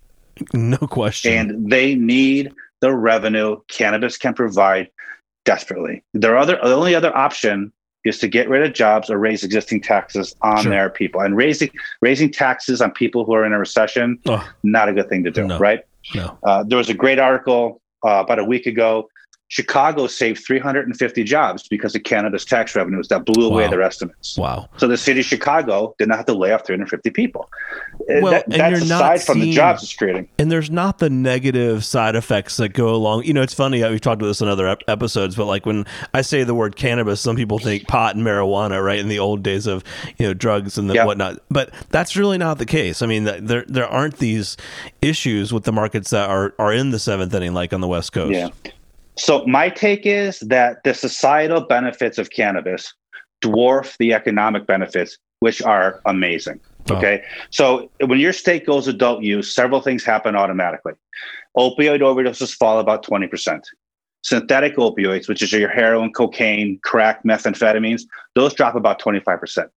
No 0.53 0.79
question. 0.79 1.33
And 1.33 1.71
they 1.71 1.95
need 1.95 2.53
the 2.81 2.93
revenue 2.95 3.61
cannabis 3.69 4.17
can 4.17 4.35
provide 4.35 4.91
desperately. 5.45 6.03
Their 6.15 6.37
other 6.37 6.59
the 6.63 6.75
only 6.75 6.95
other 6.95 7.17
option 7.17 7.73
is 8.05 8.19
to 8.19 8.29
get 8.29 8.49
rid 8.49 8.63
of 8.63 8.73
jobs 8.73 9.11
or 9.11 9.19
raise 9.19 9.45
existing 9.45 9.83
taxes 9.83 10.35
on 10.41 10.63
sure. 10.63 10.71
their 10.71 10.91
people. 10.91 11.21
And 11.21 11.37
raising 11.37 11.71
raising 12.01 12.33
taxes 12.33 12.81
on 12.81 12.91
people 12.91 13.25
who 13.25 13.35
are 13.35 13.45
in 13.45 13.53
a 13.53 13.59
recession, 13.59 14.19
oh, 14.27 14.49
not 14.65 14.89
a 14.89 14.93
good 14.93 15.09
thing 15.09 15.23
to 15.25 15.31
do, 15.31 15.47
no, 15.47 15.59
right? 15.59 15.81
No. 16.15 16.37
Uh, 16.43 16.65
there 16.65 16.79
was 16.79 16.89
a 16.89 16.95
great 16.95 17.19
article 17.19 17.80
uh, 18.05 18.23
about 18.25 18.39
a 18.39 18.45
week 18.45 18.67
ago. 18.67 19.10
Chicago 19.51 20.07
saved 20.07 20.45
350 20.47 21.25
jobs 21.25 21.67
because 21.67 21.97
of 21.97 22.05
cannabis 22.05 22.45
tax 22.45 22.77
revenues 22.77 23.09
that 23.09 23.25
blew 23.25 23.49
away 23.49 23.65
wow. 23.65 23.71
their 23.71 23.83
estimates. 23.83 24.39
Wow. 24.39 24.69
So 24.77 24.87
the 24.87 24.97
city 24.97 25.21
of 25.21 25.27
Chicago 25.27 25.93
did 25.99 26.07
not 26.07 26.19
have 26.19 26.27
to 26.27 26.35
lay 26.35 26.53
off 26.53 26.65
350 26.65 27.11
people. 27.11 27.51
Uh, 27.95 28.21
well, 28.23 28.31
that, 28.31 28.49
that's 28.49 28.83
aside 28.83 29.21
from 29.25 29.41
the 29.41 29.51
jobs 29.51 29.83
it's 29.83 29.93
creating. 29.93 30.29
And 30.39 30.53
there's 30.53 30.71
not 30.71 30.99
the 30.99 31.11
negative 31.11 31.85
side 31.85 32.15
effects 32.15 32.59
that 32.59 32.75
go 32.75 32.95
along. 32.95 33.25
You 33.25 33.33
know, 33.33 33.43
it's 33.43 33.53
funny, 33.53 33.83
we've 33.83 34.01
talked 34.01 34.23
about 34.23 34.29
this 34.29 34.41
in 34.41 34.47
other 34.47 34.69
ep- 34.69 34.85
episodes, 34.87 35.35
but 35.35 35.47
like 35.47 35.67
when 35.67 35.85
I 36.15 36.23
say 36.23 36.45
the 36.45 36.55
word 36.55 36.77
cannabis, 36.77 37.21
some 37.21 37.35
people 37.35 37.59
think 37.59 37.89
pot 37.89 38.15
and 38.15 38.25
marijuana, 38.25 38.81
right? 38.81 39.01
In 39.01 39.09
the 39.09 39.19
old 39.19 39.43
days 39.43 39.67
of, 39.67 39.83
you 40.17 40.29
know, 40.29 40.33
drugs 40.33 40.79
and 40.79 40.89
the 40.89 41.03
whatnot. 41.03 41.41
But 41.51 41.75
that's 41.89 42.17
really 42.17 42.39
not 42.39 42.59
the 42.59 42.67
case. 42.67 43.03
I 43.03 43.07
mean, 43.07 43.25
there, 43.25 43.65
there 43.67 43.89
aren't 43.89 44.19
these 44.19 44.57
issues 45.03 45.53
with 45.53 45.65
the 45.65 45.73
markets 45.73 46.11
that 46.11 46.31
are, 46.31 46.55
are 46.61 46.73
in 46.73 46.91
the 46.91 47.01
seventh 47.01 47.35
inning, 47.35 47.53
like 47.53 47.73
on 47.73 47.81
the 47.81 47.89
West 47.89 48.13
Coast. 48.13 48.33
Yeah. 48.33 48.51
So 49.21 49.45
my 49.47 49.69
take 49.69 50.07
is 50.07 50.41
that 50.41 50.83
the 50.83 50.95
societal 50.95 51.61
benefits 51.61 52.17
of 52.17 52.31
cannabis 52.31 52.95
dwarf 53.43 53.97
the 53.99 54.15
economic 54.15 54.67
benefits, 54.67 55.19
which 55.41 55.61
are 55.63 56.01
amazing. 56.07 56.59
Oh. 56.89 56.97
Okay. 56.97 57.23
So 57.51 57.91
when 58.07 58.19
your 58.19 58.33
state 58.33 58.65
goes 58.65 58.89
adult 58.89 59.23
use, 59.23 59.55
several 59.55 59.83
things 59.83 60.05
happen 60.05 60.37
automatically. 60.37 60.95
Opioid 61.55 62.01
overdoses 62.01 62.55
fall 62.55 62.79
about 62.79 63.05
20%. 63.05 63.63
Synthetic 64.23 64.77
opioids, 64.77 65.29
which 65.29 65.43
is 65.43 65.53
your 65.53 65.69
heroin, 65.69 66.13
cocaine, 66.13 66.79
crack, 66.83 67.23
methamphetamines, 67.23 68.03
those 68.35 68.55
drop 68.55 68.75
about 68.75 69.01
25%. 69.01 69.69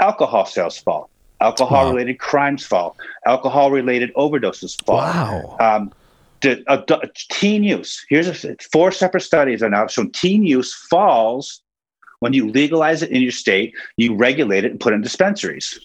Alcohol 0.00 0.46
sales 0.46 0.78
fall. 0.78 1.10
Alcohol 1.40 1.90
related 1.90 2.18
wow. 2.20 2.28
crimes 2.28 2.64
fall. 2.64 2.96
Alcohol 3.26 3.72
related 3.72 4.14
overdoses 4.14 4.80
fall. 4.84 4.98
Wow. 4.98 5.56
Um, 5.58 5.92
the, 6.42 6.62
uh, 6.68 7.06
teen 7.30 7.64
use. 7.64 8.04
Here's 8.08 8.44
a, 8.44 8.56
four 8.72 8.92
separate 8.92 9.22
studies 9.22 9.62
are 9.62 9.70
now 9.70 9.86
shown 9.86 10.10
teen 10.10 10.44
use 10.44 10.74
falls 10.74 11.62
when 12.22 12.32
you 12.32 12.48
legalize 12.48 13.02
it 13.02 13.10
in 13.10 13.20
your 13.20 13.32
state, 13.32 13.74
you 13.96 14.14
regulate 14.14 14.64
it 14.64 14.70
and 14.70 14.78
put 14.78 14.92
in 14.92 15.00
dispensaries. 15.00 15.80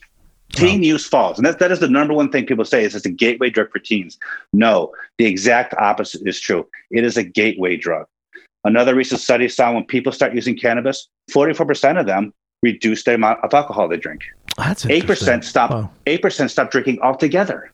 Teen 0.53 0.81
wow. 0.81 0.85
use 0.85 1.07
falls. 1.07 1.39
And 1.39 1.47
that, 1.47 1.57
that 1.57 1.71
is 1.71 1.79
the 1.79 1.89
number 1.89 2.13
one 2.13 2.31
thing 2.31 2.45
people 2.45 2.63
say 2.63 2.83
is 2.83 2.93
it's 2.93 3.07
a 3.07 3.09
gateway 3.09 3.49
drug 3.49 3.71
for 3.71 3.79
teens. 3.79 4.19
No, 4.53 4.93
the 5.17 5.25
exact 5.25 5.73
opposite 5.79 6.21
is 6.27 6.39
true. 6.39 6.67
It 6.91 7.03
is 7.03 7.17
a 7.17 7.23
gateway 7.23 7.75
drug. 7.75 8.05
Another 8.63 8.93
recent 8.93 9.19
study 9.19 9.47
found 9.47 9.77
when 9.77 9.85
people 9.85 10.11
start 10.11 10.35
using 10.35 10.55
cannabis, 10.55 11.07
44% 11.31 11.99
of 11.99 12.05
them 12.05 12.31
reduce 12.61 13.03
the 13.03 13.15
amount 13.15 13.43
of 13.43 13.51
alcohol 13.53 13.87
they 13.87 13.97
drink. 13.97 14.21
That's 14.57 14.85
eight 14.85 15.07
percent 15.07 15.43
stop. 15.43 15.91
Eight 16.05 16.21
percent 16.21 16.51
stop 16.51 16.69
drinking 16.69 16.99
altogether. 17.01 17.71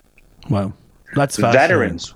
Wow, 0.50 0.74
that's 1.16 1.38
veterans, 1.38 2.13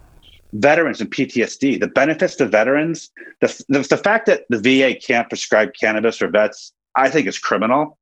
veterans 0.60 1.02
and 1.02 1.10
PTSD. 1.10 1.80
The 1.80 1.88
benefits 1.88 2.36
to 2.36 2.46
veterans, 2.46 3.10
the, 3.42 3.64
the 3.70 3.80
the 3.80 3.98
fact 3.98 4.26
that 4.28 4.46
the 4.50 4.60
VA 4.60 4.96
can't 4.96 5.30
prescribe 5.30 5.72
cannabis 5.80 6.18
for 6.18 6.28
vets, 6.28 6.74
I 6.96 7.10
think 7.10 7.28
is 7.28 7.40
criminal. 7.40 7.98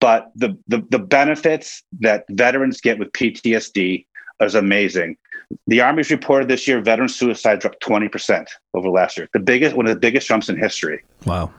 But 0.00 0.30
the 0.34 0.56
the, 0.68 0.84
the 0.90 0.98
benefits 0.98 1.82
that 2.00 2.24
veterans 2.30 2.80
get 2.80 2.98
with 2.98 3.12
PTSD 3.12 4.06
is 4.40 4.54
amazing. 4.54 5.16
The 5.66 5.80
Army's 5.80 6.10
reported 6.10 6.48
this 6.48 6.66
year 6.66 6.80
veteran 6.80 7.08
suicide 7.08 7.60
dropped 7.60 7.82
20% 7.82 8.46
over 8.74 8.88
last 8.88 9.18
year. 9.18 9.28
The 9.34 9.38
biggest, 9.40 9.76
one 9.76 9.86
of 9.86 9.92
the 9.92 10.00
biggest 10.00 10.26
jumps 10.26 10.48
in 10.48 10.56
history. 10.56 11.04
Wow. 11.26 11.52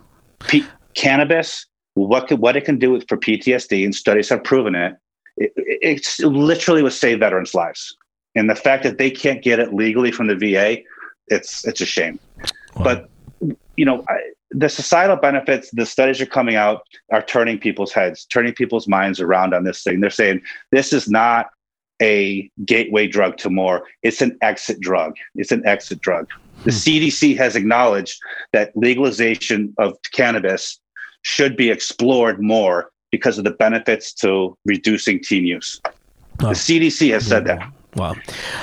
P- 0.48 0.66
cannabis, 0.96 1.68
what, 1.94 2.28
could, 2.28 2.40
what 2.40 2.58
it 2.58 2.66
can 2.66 2.80
do 2.80 3.00
for 3.08 3.18
PTSD, 3.18 3.84
and 3.84 3.94
studies 3.94 4.30
have 4.30 4.44
proven 4.44 4.74
it, 4.74 4.96
it, 5.38 5.52
it's 5.56 6.20
literally 6.22 6.82
would 6.82 6.94
save 6.94 7.20
veterans' 7.20 7.54
lives. 7.54 7.96
And 8.36 8.50
the 8.50 8.56
fact 8.56 8.84
that 8.84 8.98
they 8.98 9.12
can't 9.12 9.42
get 9.42 9.60
it 9.60 9.74
legally 9.74 10.12
from 10.12 10.28
the 10.28 10.36
VA, 10.36 10.82
it's 11.28 11.66
it's 11.66 11.82
a 11.82 11.86
shame. 11.86 12.20
Wow. 12.76 12.84
But 12.84 13.10
you 13.76 13.86
know, 13.86 14.04
I, 14.08 14.20
the 14.52 14.70
societal 14.70 15.16
benefits, 15.16 15.72
the 15.72 15.86
studies 15.86 16.22
are 16.22 16.28
coming 16.28 16.56
out, 16.56 16.84
are 17.12 17.24
turning 17.24 17.58
people's 17.58 17.92
heads, 17.92 18.26
turning 18.26 18.54
people's 18.54 18.88
minds 18.88 19.20
around 19.20 19.54
on 19.54 19.64
this 19.64 19.84
thing. 19.84 20.00
They're 20.00 20.10
saying 20.10 20.42
this 20.72 20.94
is 20.94 21.10
not 21.10 21.48
a 22.02 22.50
gateway 22.66 23.08
drug 23.08 23.38
to 23.38 23.50
more. 23.50 23.84
It's 24.04 24.22
an 24.22 24.38
exit 24.42 24.80
drug. 24.80 25.16
It's 25.36 25.52
an 25.52 25.66
exit 25.66 26.02
drug. 26.02 26.30
The 26.64 26.72
hmm. 26.72 26.78
CDC 26.78 27.38
has 27.38 27.56
acknowledged 27.56 28.20
that 28.52 28.76
legalization 28.76 29.74
of 29.78 29.98
cannabis 30.12 30.80
should 31.24 31.56
be 31.56 31.70
explored 31.70 32.42
more 32.42 32.92
because 33.12 33.38
of 33.38 33.44
the 33.44 33.52
benefits 33.52 34.14
to 34.14 34.58
reducing 34.66 35.22
teen 35.22 35.46
use. 35.46 35.80
Oh. 36.42 36.50
The 36.50 36.56
CDC 36.56 37.12
has 37.12 37.26
said 37.26 37.46
that. 37.46 37.62
Wow. 37.96 38.16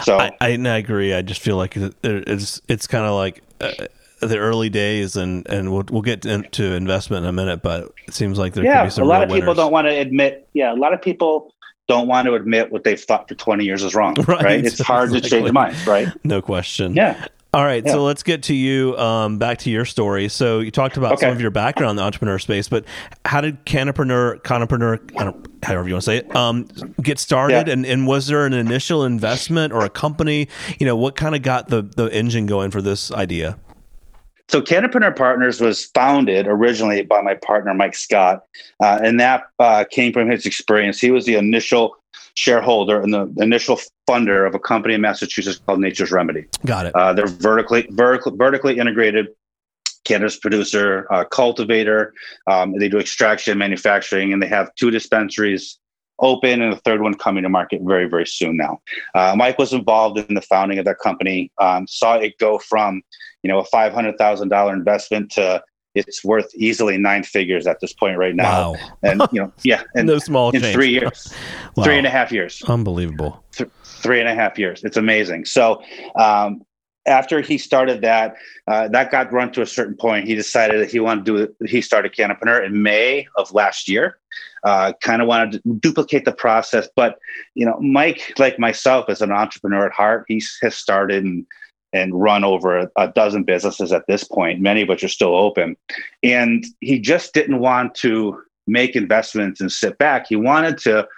So 0.02 0.18
I, 0.18 0.30
I, 0.40 0.52
I 0.52 0.76
agree. 0.76 1.14
I 1.14 1.22
just 1.22 1.40
feel 1.40 1.56
like 1.56 1.76
it's 1.76 2.60
it's 2.68 2.86
kind 2.86 3.04
of 3.04 3.14
like 3.14 3.42
uh, 3.60 3.86
the 4.20 4.38
early 4.38 4.68
days, 4.68 5.16
and 5.16 5.46
and 5.48 5.72
we'll 5.72 5.84
we'll 5.90 6.02
get 6.02 6.26
into 6.26 6.74
investment 6.74 7.24
in 7.24 7.28
a 7.28 7.32
minute, 7.32 7.62
but 7.62 7.92
it 8.06 8.14
seems 8.14 8.38
like 8.38 8.54
there 8.54 8.64
yeah, 8.64 8.80
could 8.80 8.86
be 8.86 8.90
some. 8.90 9.04
a 9.04 9.06
lot 9.06 9.22
of 9.22 9.30
winners. 9.30 9.42
people 9.42 9.54
don't 9.54 9.72
want 9.72 9.86
to 9.86 9.92
admit. 9.92 10.48
Yeah, 10.52 10.72
a 10.72 10.76
lot 10.76 10.92
of 10.92 11.00
people 11.00 11.54
don't 11.88 12.06
want 12.06 12.26
to 12.26 12.34
admit 12.34 12.70
what 12.70 12.84
they've 12.84 13.00
thought 13.00 13.28
for 13.28 13.34
20 13.34 13.64
years 13.64 13.82
is 13.82 13.96
wrong. 13.96 14.14
Right. 14.28 14.42
right? 14.44 14.64
It's 14.64 14.80
hard 14.80 15.08
exactly. 15.08 15.28
to 15.28 15.36
change 15.36 15.52
minds, 15.52 15.86
right? 15.86 16.08
No 16.24 16.40
question. 16.40 16.94
Yeah. 16.94 17.26
All 17.52 17.64
right, 17.64 17.84
yeah. 17.84 17.92
so 17.92 18.04
let's 18.04 18.22
get 18.22 18.44
to 18.44 18.54
you. 18.54 18.96
Um, 18.96 19.38
back 19.38 19.58
to 19.58 19.70
your 19.70 19.84
story. 19.84 20.28
So 20.28 20.60
you 20.60 20.70
talked 20.70 20.96
about 20.96 21.14
okay. 21.14 21.26
some 21.26 21.32
of 21.32 21.40
your 21.40 21.50
background 21.50 21.90
in 21.90 21.96
the 21.96 22.02
entrepreneur 22.04 22.38
space, 22.38 22.68
but 22.68 22.84
how 23.24 23.40
did 23.40 23.64
Cannapreneur, 23.66 24.40
Cannapreneur, 24.42 25.49
however 25.62 25.88
you 25.88 25.94
want 25.94 26.04
to 26.04 26.10
say 26.10 26.16
it, 26.18 26.34
um, 26.34 26.64
get 27.02 27.18
started? 27.18 27.66
Yeah. 27.66 27.72
And, 27.72 27.86
and 27.86 28.06
was 28.06 28.26
there 28.26 28.46
an 28.46 28.52
initial 28.52 29.04
investment 29.04 29.72
or 29.72 29.84
a 29.84 29.90
company? 29.90 30.48
You 30.78 30.86
know, 30.86 30.96
what 30.96 31.16
kind 31.16 31.34
of 31.34 31.42
got 31.42 31.68
the 31.68 31.82
the 31.82 32.06
engine 32.12 32.46
going 32.46 32.70
for 32.70 32.82
this 32.82 33.12
idea? 33.12 33.58
So 34.48 34.60
Cannapreneur 34.60 35.14
Partners 35.14 35.60
was 35.60 35.84
founded 35.94 36.48
originally 36.48 37.02
by 37.02 37.22
my 37.22 37.34
partner 37.34 37.72
Mike 37.72 37.94
Scott, 37.94 38.42
uh, 38.82 38.98
and 39.02 39.20
that 39.20 39.44
uh, 39.60 39.84
came 39.88 40.12
from 40.12 40.28
his 40.28 40.44
experience. 40.44 41.00
He 41.00 41.12
was 41.12 41.24
the 41.24 41.36
initial 41.36 41.96
shareholder 42.34 43.00
and 43.00 43.12
the 43.12 43.32
initial 43.38 43.78
funder 44.08 44.46
of 44.46 44.54
a 44.54 44.58
company 44.58 44.94
in 44.94 45.00
Massachusetts 45.00 45.60
called 45.64 45.80
Nature's 45.80 46.10
Remedy. 46.10 46.46
Got 46.66 46.86
it. 46.86 46.94
Uh, 46.96 47.12
they're 47.12 47.28
vertically 47.28 47.86
vertically 47.90 48.32
vertically 48.36 48.78
integrated 48.78 49.28
cannabis 50.04 50.38
producer, 50.38 51.06
uh, 51.10 51.24
cultivator. 51.24 52.12
Um, 52.46 52.72
they 52.78 52.88
do 52.88 52.98
extraction, 52.98 53.58
manufacturing, 53.58 54.32
and 54.32 54.42
they 54.42 54.48
have 54.48 54.74
two 54.76 54.90
dispensaries 54.90 55.78
open 56.20 56.60
and 56.60 56.72
the 56.72 56.76
third 56.76 57.00
one 57.00 57.14
coming 57.14 57.42
to 57.42 57.48
market 57.48 57.80
very, 57.82 58.08
very 58.08 58.26
soon 58.26 58.56
now. 58.56 58.80
Uh, 59.14 59.34
Mike 59.36 59.58
was 59.58 59.72
involved 59.72 60.18
in 60.18 60.34
the 60.34 60.42
founding 60.42 60.78
of 60.78 60.84
that 60.84 60.98
company, 60.98 61.50
um, 61.60 61.86
saw 61.86 62.14
it 62.16 62.36
go 62.38 62.58
from, 62.58 63.02
you 63.42 63.48
know, 63.48 63.58
a 63.58 63.66
$500,000 63.66 64.72
investment 64.72 65.30
to 65.32 65.62
it's 65.94 66.24
worth 66.24 66.54
easily 66.54 66.96
nine 66.96 67.24
figures 67.24 67.66
at 67.66 67.80
this 67.80 67.92
point 67.92 68.16
right 68.16 68.36
now. 68.36 68.72
Wow. 68.72 68.78
And, 69.02 69.22
you 69.32 69.40
know, 69.42 69.52
yeah. 69.64 69.82
And 69.96 70.06
no 70.06 70.18
small 70.18 70.50
in 70.50 70.62
change. 70.62 70.72
three 70.72 70.90
years, 70.90 71.32
wow. 71.74 71.82
three 71.82 71.98
and 71.98 72.06
a 72.06 72.10
half 72.10 72.30
years. 72.30 72.62
Unbelievable. 72.68 73.42
Th- 73.52 73.70
three 73.82 74.20
and 74.20 74.28
a 74.28 74.34
half 74.34 74.58
years. 74.58 74.84
It's 74.84 74.96
amazing. 74.96 75.46
So, 75.46 75.82
um, 76.16 76.62
after 77.06 77.40
he 77.40 77.58
started 77.58 78.02
that, 78.02 78.36
uh, 78.68 78.88
that 78.88 79.10
got 79.10 79.32
run 79.32 79.50
to 79.52 79.62
a 79.62 79.66
certain 79.66 79.96
point. 79.96 80.26
He 80.26 80.34
decided 80.34 80.80
that 80.80 80.90
he 80.90 81.00
wanted 81.00 81.24
to 81.26 81.46
do. 81.46 81.66
He 81.66 81.80
started 81.80 82.14
Cannapreneur 82.14 82.64
in 82.64 82.82
May 82.82 83.26
of 83.36 83.52
last 83.52 83.88
year. 83.88 84.18
Uh, 84.62 84.92
kind 85.00 85.22
of 85.22 85.28
wanted 85.28 85.52
to 85.52 85.74
duplicate 85.80 86.26
the 86.26 86.32
process, 86.32 86.86
but 86.94 87.18
you 87.54 87.64
know, 87.64 87.80
Mike, 87.80 88.34
like 88.38 88.58
myself, 88.58 89.08
is 89.08 89.22
an 89.22 89.32
entrepreneur 89.32 89.86
at 89.86 89.92
heart. 89.92 90.26
He 90.28 90.42
has 90.60 90.76
started 90.76 91.24
and 91.24 91.46
and 91.92 92.20
run 92.20 92.44
over 92.44 92.90
a 92.96 93.08
dozen 93.08 93.42
businesses 93.42 93.90
at 93.92 94.06
this 94.06 94.24
point, 94.24 94.60
many 94.60 94.82
of 94.82 94.88
which 94.88 95.02
are 95.02 95.08
still 95.08 95.34
open. 95.34 95.76
And 96.22 96.64
he 96.80 97.00
just 97.00 97.34
didn't 97.34 97.58
want 97.58 97.94
to 97.96 98.40
make 98.66 98.94
investments 98.94 99.60
and 99.60 99.72
sit 99.72 99.98
back. 99.98 100.26
He 100.28 100.36
wanted 100.36 100.78
to 100.78 101.08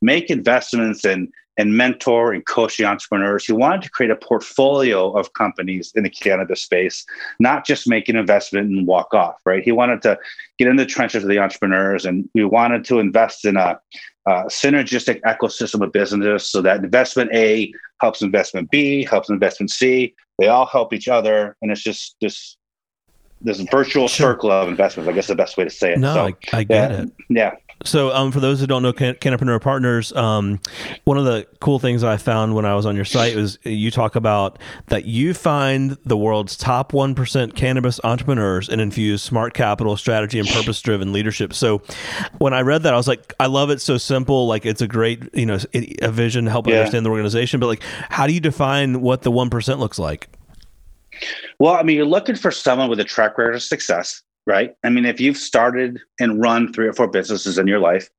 make 0.00 0.30
investments 0.30 1.04
and 1.04 1.28
and 1.60 1.76
mentor 1.76 2.32
and 2.32 2.46
coach 2.46 2.78
the 2.78 2.86
entrepreneurs. 2.86 3.44
He 3.44 3.52
wanted 3.52 3.82
to 3.82 3.90
create 3.90 4.10
a 4.10 4.16
portfolio 4.16 5.12
of 5.12 5.34
companies 5.34 5.92
in 5.94 6.04
the 6.04 6.08
cannabis 6.08 6.62
space, 6.62 7.04
not 7.38 7.66
just 7.66 7.86
make 7.86 8.08
an 8.08 8.16
investment 8.16 8.70
and 8.70 8.86
walk 8.86 9.12
off, 9.12 9.36
right? 9.44 9.62
He 9.62 9.70
wanted 9.70 10.00
to 10.02 10.18
get 10.58 10.68
in 10.68 10.76
the 10.76 10.86
trenches 10.86 11.22
of 11.22 11.28
the 11.28 11.38
entrepreneurs 11.38 12.06
and 12.06 12.26
we 12.34 12.44
wanted 12.44 12.86
to 12.86 12.98
invest 12.98 13.44
in 13.44 13.58
a, 13.58 13.78
a 14.26 14.32
synergistic 14.44 15.20
ecosystem 15.20 15.84
of 15.84 15.92
businesses 15.92 16.48
so 16.48 16.62
that 16.62 16.82
investment 16.82 17.30
A 17.34 17.70
helps 18.00 18.22
investment 18.22 18.70
B, 18.70 19.04
helps 19.04 19.28
investment 19.28 19.70
C. 19.70 20.14
They 20.38 20.48
all 20.48 20.64
help 20.64 20.94
each 20.94 21.08
other. 21.08 21.58
And 21.60 21.70
it's 21.70 21.82
just 21.82 22.16
this 22.22 22.56
this 23.42 23.60
virtual 23.60 24.08
sure. 24.08 24.32
circle 24.32 24.50
of 24.50 24.68
investments. 24.68 25.08
I 25.08 25.12
guess 25.12 25.26
the 25.26 25.34
best 25.34 25.56
way 25.58 25.64
to 25.64 25.70
say 25.70 25.92
it. 25.92 25.98
No, 25.98 26.14
so, 26.14 26.20
I, 26.26 26.58
I, 26.58 26.64
get 26.64 26.90
yeah, 26.90 27.02
it. 27.02 27.12
Yeah. 27.28 27.52
So, 27.84 28.14
um, 28.14 28.30
for 28.30 28.40
those 28.40 28.60
who 28.60 28.66
don't 28.66 28.82
know 28.82 28.92
Can- 28.92 29.14
Cannapreneur 29.14 29.60
Partners, 29.60 30.12
um, 30.12 30.60
one 31.04 31.16
of 31.16 31.24
the 31.24 31.46
cool 31.60 31.78
things 31.78 32.04
I 32.04 32.18
found 32.18 32.54
when 32.54 32.66
I 32.66 32.74
was 32.74 32.84
on 32.84 32.94
your 32.94 33.06
site 33.06 33.34
was 33.34 33.58
you 33.62 33.90
talk 33.90 34.16
about 34.16 34.58
that 34.88 35.06
you 35.06 35.32
find 35.32 35.96
the 36.04 36.16
world's 36.16 36.58
top 36.58 36.92
1% 36.92 37.54
cannabis 37.54 37.98
entrepreneurs 38.04 38.68
and 38.68 38.82
infuse 38.82 39.22
smart 39.22 39.54
capital, 39.54 39.96
strategy, 39.96 40.38
and 40.38 40.46
purpose 40.48 40.80
driven 40.82 41.12
leadership. 41.12 41.54
So, 41.54 41.80
when 42.38 42.52
I 42.52 42.60
read 42.60 42.82
that, 42.82 42.92
I 42.92 42.96
was 42.98 43.08
like, 43.08 43.32
I 43.40 43.46
love 43.46 43.70
it 43.70 43.80
so 43.80 43.96
simple. 43.96 44.46
Like, 44.46 44.66
it's 44.66 44.82
a 44.82 44.88
great, 44.88 45.34
you 45.34 45.46
know, 45.46 45.58
a 45.72 46.10
vision 46.10 46.44
to 46.44 46.50
help 46.50 46.66
yeah. 46.66 46.80
understand 46.80 47.06
the 47.06 47.10
organization. 47.10 47.60
But, 47.60 47.68
like, 47.68 47.82
how 48.10 48.26
do 48.26 48.34
you 48.34 48.40
define 48.40 49.00
what 49.00 49.22
the 49.22 49.32
1% 49.32 49.78
looks 49.78 49.98
like? 49.98 50.28
Well, 51.58 51.74
I 51.74 51.82
mean, 51.82 51.96
you're 51.96 52.04
looking 52.04 52.36
for 52.36 52.50
someone 52.50 52.90
with 52.90 53.00
a 53.00 53.04
track 53.04 53.38
record 53.38 53.54
of 53.54 53.62
success 53.62 54.22
right? 54.50 54.74
I 54.82 54.90
mean, 54.90 55.06
if 55.06 55.20
you've 55.20 55.36
started 55.36 56.00
and 56.18 56.42
run 56.42 56.72
three 56.72 56.88
or 56.88 56.92
four 56.92 57.06
businesses 57.06 57.56
in 57.56 57.68
your 57.68 57.78
life, 57.78 58.10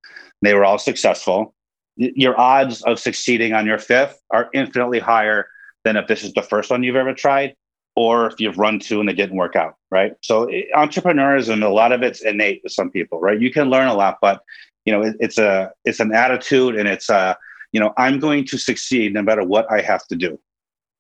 they 0.42 0.54
were 0.54 0.64
all 0.64 0.80
successful, 0.80 1.54
your 1.98 2.40
odds 2.40 2.82
of 2.84 3.00
succeeding 3.00 3.54
on 3.54 3.66
your 3.66 3.78
fifth 3.78 4.20
are 4.32 4.50
infinitely 4.54 5.00
higher 5.00 5.48
than 5.84 5.98
if 5.98 6.08
this 6.08 6.24
is 6.24 6.32
the 6.34 6.42
first 6.42 6.72
one 6.72 6.84
you've 6.84 6.96
ever 6.96 7.14
tried 7.14 7.54
or 7.98 8.28
if 8.28 8.40
you've 8.40 8.58
run 8.58 8.80
two 8.80 9.02
and 9.02 9.10
they 9.10 9.14
didn't 9.14 9.36
work 9.36 9.58
out, 9.58 9.76
right? 9.92 10.14
So 10.22 10.46
eh, 10.46 10.64
entrepreneurism, 10.74 11.64
a 11.64 11.68
lot 11.68 11.92
of 11.92 12.02
it's 12.02 12.22
innate 12.22 12.62
with 12.64 12.72
some 12.72 12.90
people, 12.90 13.20
right? 13.20 13.40
You 13.40 13.52
can 13.52 13.70
learn 13.70 13.90
a 13.90 13.94
lot, 13.94 14.20
but 14.22 14.42
you 14.86 14.94
know, 14.94 15.02
it, 15.02 15.18
it's 15.20 15.38
a 15.38 15.72
it's 15.84 16.00
an 16.00 16.14
attitude 16.14 16.78
and 16.78 16.88
it's 16.88 17.10
a 17.10 17.38
you 17.74 17.80
know, 17.82 17.94
I'm 17.98 18.20
going 18.20 18.46
to 18.48 18.58
succeed 18.58 19.14
no 19.14 19.22
matter 19.22 19.44
what 19.44 19.70
I 19.70 19.82
have 19.82 20.08
to 20.08 20.16
do, 20.16 20.40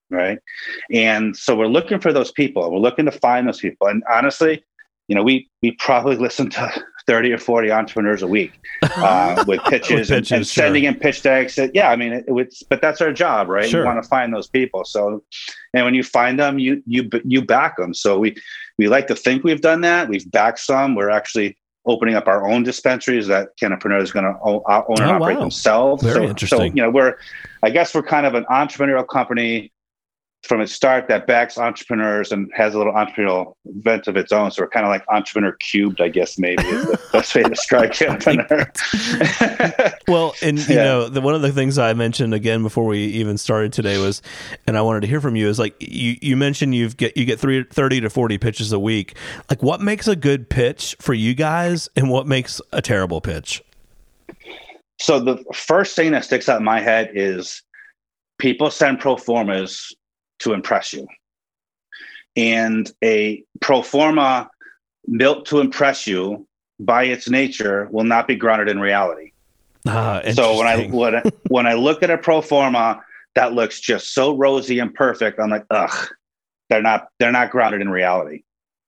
right? 0.09 0.39
And 0.91 1.35
so 1.35 1.55
we're 1.55 1.67
looking 1.67 1.99
for 1.99 2.11
those 2.11 2.31
people. 2.31 2.69
We're 2.69 2.79
looking 2.79 3.05
to 3.05 3.11
find 3.11 3.47
those 3.47 3.59
people. 3.59 3.87
And 3.87 4.03
honestly, 4.11 4.63
you 5.07 5.15
know, 5.15 5.23
we 5.23 5.49
we 5.61 5.71
probably 5.73 6.15
listen 6.15 6.49
to 6.51 6.83
30 7.07 7.33
or 7.33 7.37
40 7.37 7.71
entrepreneurs 7.71 8.21
a 8.21 8.27
week 8.27 8.59
uh, 8.83 9.43
with 9.47 9.59
pitches, 9.63 10.09
with 10.09 10.09
pitches 10.09 10.09
and, 10.09 10.17
and 10.17 10.47
sure. 10.47 10.63
sending 10.63 10.83
in 10.83 10.95
pitch 10.95 11.21
decks. 11.23 11.59
Yeah, 11.73 11.89
I 11.89 11.95
mean, 11.95 12.13
it, 12.13 12.25
it's 12.27 12.63
but 12.63 12.81
that's 12.81 13.01
our 13.01 13.11
job, 13.11 13.49
right? 13.49 13.69
Sure. 13.69 13.81
You 13.81 13.85
want 13.85 14.01
to 14.01 14.07
find 14.07 14.33
those 14.33 14.47
people. 14.47 14.85
So, 14.85 15.23
and 15.73 15.85
when 15.85 15.93
you 15.93 16.03
find 16.03 16.39
them, 16.39 16.59
you 16.59 16.81
you 16.85 17.09
you 17.25 17.43
back 17.43 17.77
them. 17.77 17.93
So 17.93 18.19
we 18.19 18.35
we 18.77 18.87
like 18.87 19.07
to 19.07 19.15
think 19.15 19.43
we've 19.43 19.61
done 19.61 19.81
that. 19.81 20.07
We've 20.07 20.29
backed 20.31 20.59
some. 20.59 20.95
We're 20.95 21.09
actually 21.09 21.57
opening 21.85 22.15
up 22.15 22.27
our 22.27 22.47
own 22.49 22.63
dispensaries 22.63 23.27
that 23.27 23.49
Cannapreneur 23.61 24.01
is 24.01 24.11
going 24.11 24.25
to 24.25 24.39
own, 24.43 24.61
own 24.67 24.83
and 24.89 25.01
oh, 25.01 25.15
operate 25.15 25.37
wow. 25.37 25.41
themselves. 25.41 26.03
Very 26.03 26.15
so, 26.15 26.23
interesting. 26.29 26.59
So, 26.59 26.63
you 26.75 26.81
know, 26.83 26.91
we're, 26.91 27.17
I 27.63 27.71
guess 27.71 27.95
we're 27.95 28.03
kind 28.03 28.25
of 28.25 28.35
an 28.35 28.45
entrepreneurial 28.51 29.07
company 29.07 29.71
from 30.43 30.59
its 30.59 30.73
start 30.73 31.07
that 31.07 31.27
backs 31.27 31.57
entrepreneurs 31.57 32.31
and 32.31 32.51
has 32.53 32.73
a 32.73 32.77
little 32.77 32.93
entrepreneurial 32.93 33.53
bent 33.65 34.07
of 34.07 34.17
its 34.17 34.31
own. 34.31 34.49
So 34.49 34.63
we're 34.63 34.69
kind 34.69 34.85
of 34.85 34.89
like 34.89 35.03
entrepreneur 35.07 35.51
cubed, 35.53 36.01
I 36.01 36.09
guess 36.09 36.39
maybe 36.39 36.63
is 36.63 36.85
the 36.85 36.99
best 37.13 37.35
way 37.35 37.43
to 37.43 37.49
describe 37.49 37.91
entrepreneur. 38.01 38.71
well, 40.07 40.33
and 40.41 40.57
you 40.57 40.75
yeah. 40.75 40.83
know, 40.83 41.09
the, 41.09 41.21
one 41.21 41.35
of 41.35 41.43
the 41.43 41.51
things 41.51 41.77
I 41.77 41.93
mentioned 41.93 42.33
again 42.33 42.63
before 42.63 42.85
we 42.85 42.99
even 42.99 43.37
started 43.37 43.71
today 43.71 43.99
was, 43.99 44.23
and 44.65 44.77
I 44.77 44.81
wanted 44.81 45.01
to 45.01 45.07
hear 45.07 45.21
from 45.21 45.35
you 45.35 45.47
is 45.47 45.59
like 45.59 45.75
you 45.79 46.17
you 46.21 46.35
mentioned 46.35 46.73
you've 46.73 46.97
get 46.97 47.15
you 47.15 47.25
get 47.25 47.39
three, 47.39 47.63
30 47.63 48.01
to 48.01 48.09
forty 48.09 48.37
pitches 48.39 48.71
a 48.71 48.79
week. 48.79 49.15
Like, 49.49 49.61
what 49.61 49.79
makes 49.79 50.07
a 50.07 50.15
good 50.15 50.49
pitch 50.49 50.95
for 50.99 51.13
you 51.13 51.35
guys, 51.35 51.87
and 51.95 52.09
what 52.09 52.25
makes 52.25 52.59
a 52.71 52.81
terrible 52.81 53.21
pitch? 53.21 53.63
So 54.99 55.19
the 55.19 55.43
first 55.53 55.95
thing 55.95 56.11
that 56.11 56.25
sticks 56.25 56.49
out 56.49 56.59
in 56.59 56.63
my 56.63 56.79
head 56.79 57.11
is 57.13 57.61
people 58.39 58.71
send 58.71 58.99
pro 58.99 59.17
formas 59.17 59.95
to 60.41 60.53
impress 60.53 60.93
you. 60.93 61.07
And 62.35 62.91
a 63.03 63.43
pro 63.59 63.81
forma 63.81 64.49
built 65.17 65.45
to 65.47 65.59
impress 65.59 66.07
you 66.07 66.47
by 66.79 67.03
its 67.03 67.29
nature 67.29 67.87
will 67.91 68.03
not 68.03 68.27
be 68.27 68.35
grounded 68.35 68.69
in 68.69 68.79
reality. 68.79 69.31
Ah, 69.87 70.21
so 70.33 70.57
when 70.57 70.67
I 70.67 70.87
when 70.87 71.15
I, 71.15 71.23
when 71.47 71.67
I 71.67 71.73
look 71.73 72.03
at 72.03 72.09
a 72.09 72.17
pro 72.17 72.41
forma 72.41 73.01
that 73.35 73.53
looks 73.53 73.79
just 73.79 74.13
so 74.13 74.35
rosy 74.35 74.79
and 74.79 74.93
perfect, 74.93 75.39
I'm 75.39 75.49
like, 75.49 75.65
ugh, 75.71 76.09
they're 76.69 76.81
not 76.81 77.07
they're 77.19 77.31
not 77.31 77.51
grounded 77.51 77.81
in 77.81 77.89
reality, 77.89 78.43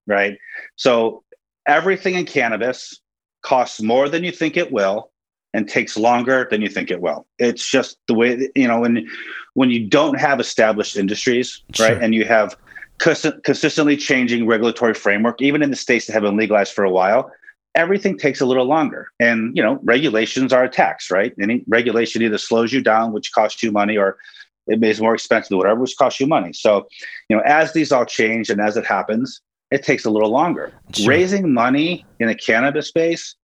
right? 0.06 0.38
So 0.76 1.24
everything 1.66 2.14
in 2.14 2.26
cannabis 2.26 3.00
costs 3.42 3.82
more 3.82 4.08
than 4.08 4.24
you 4.24 4.32
think 4.32 4.56
it 4.56 4.72
will 4.72 5.10
and 5.54 5.68
takes 5.68 5.96
longer 5.96 6.46
than 6.50 6.60
you 6.60 6.68
think 6.68 6.90
it 6.90 7.00
will. 7.00 7.26
It's 7.38 7.66
just 7.66 7.96
the 8.08 8.14
way 8.14 8.50
you 8.54 8.68
know 8.68 8.80
when 8.80 9.06
when 9.54 9.70
you 9.70 9.86
don't 9.86 10.20
have 10.20 10.40
established 10.40 10.96
industries, 10.96 11.62
sure. 11.72 11.88
right, 11.88 12.02
and 12.02 12.14
you 12.14 12.26
have 12.26 12.56
cons- 12.98 13.32
consistently 13.44 13.96
changing 13.96 14.46
regulatory 14.46 14.92
framework, 14.92 15.40
even 15.40 15.62
in 15.62 15.70
the 15.70 15.76
states 15.76 16.06
that 16.06 16.12
have 16.12 16.22
been 16.22 16.36
legalized 16.36 16.74
for 16.74 16.84
a 16.84 16.90
while, 16.90 17.30
everything 17.74 18.18
takes 18.18 18.40
a 18.40 18.46
little 18.46 18.66
longer. 18.66 19.08
And 19.20 19.56
you 19.56 19.62
know, 19.62 19.78
regulations 19.84 20.52
are 20.52 20.64
a 20.64 20.68
tax, 20.68 21.10
right? 21.10 21.32
Any 21.40 21.64
regulation 21.68 22.20
either 22.20 22.38
slows 22.38 22.72
you 22.72 22.82
down, 22.82 23.12
which 23.12 23.32
costs 23.32 23.62
you 23.62 23.70
money, 23.70 23.96
or 23.96 24.18
it 24.66 24.80
makes 24.80 25.00
more 25.00 25.14
expensive, 25.14 25.56
whatever, 25.56 25.80
which 25.80 25.96
costs 25.96 26.18
you 26.18 26.26
money. 26.26 26.52
So, 26.52 26.86
you 27.28 27.36
know, 27.36 27.42
as 27.46 27.72
these 27.72 27.92
all 27.92 28.04
change 28.04 28.50
and 28.50 28.60
as 28.60 28.76
it 28.76 28.84
happens, 28.84 29.40
it 29.70 29.82
takes 29.82 30.04
a 30.04 30.10
little 30.10 30.30
longer. 30.30 30.72
Sure. 30.94 31.08
Raising 31.08 31.52
money 31.52 32.04
in 32.18 32.28
the 32.28 32.34
cannabis 32.34 32.88
space, 32.88 33.36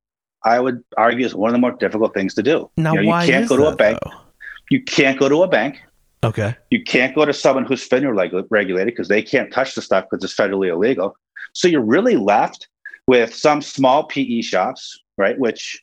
I 0.45 0.61
would 0.61 0.83
argue, 0.97 1.27
is 1.27 1.35
one 1.35 1.51
of 1.51 1.53
the 1.53 1.59
more 1.59 1.73
difficult 1.73 2.15
things 2.15 2.35
to 2.35 2.43
do. 2.43 2.71
Now, 2.77 2.95
you, 2.95 3.03
know, 3.03 3.09
why 3.09 3.25
you 3.25 3.33
can't 3.33 3.43
is 3.45 3.49
go 3.49 3.57
to 3.57 3.63
that, 3.65 3.73
a 3.73 3.77
bank. 3.77 3.99
Though? 4.05 4.13
You 4.71 4.83
can't 4.83 5.19
go 5.19 5.29
to 5.29 5.43
a 5.43 5.49
bank. 5.49 5.81
Okay. 6.23 6.55
You 6.71 6.83
can't 6.83 7.15
go 7.15 7.25
to 7.25 7.33
someone 7.33 7.65
who's 7.65 7.87
federally 7.87 8.45
regulated 8.51 8.95
because 8.95 9.09
they 9.09 9.23
can't 9.23 9.53
touch 9.53 9.75
the 9.75 9.83
stuff 9.83 10.07
because 10.11 10.23
it's 10.25 10.35
federally 10.35 10.69
illegal. 10.69 11.17
So 11.55 11.67
you're 11.67 11.81
really 11.81 12.17
left 12.17 12.69
with 13.07 13.35
some 13.35 13.63
small 13.63 14.05
PE 14.05 14.43
shops, 14.43 14.99
right? 15.19 15.39
Which, 15.39 15.83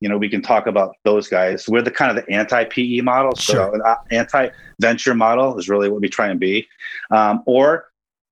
you 0.00 0.08
know, 0.08 0.18
we 0.18 0.28
can 0.28 0.42
talk 0.42 0.66
about 0.66 0.96
those 1.04 1.28
guys. 1.28 1.68
We're 1.68 1.82
the 1.82 1.90
kind 1.90 2.10
of 2.10 2.24
the 2.24 2.32
anti 2.32 2.64
PE 2.64 3.00
model. 3.00 3.34
Sure. 3.36 3.72
So 3.74 3.82
uh, 3.84 3.96
anti 4.10 4.48
venture 4.80 5.14
model 5.14 5.58
is 5.58 5.68
really 5.68 5.90
what 5.90 6.00
we 6.00 6.08
try 6.08 6.28
and 6.28 6.40
be. 6.40 6.66
Um, 7.10 7.42
or 7.46 7.86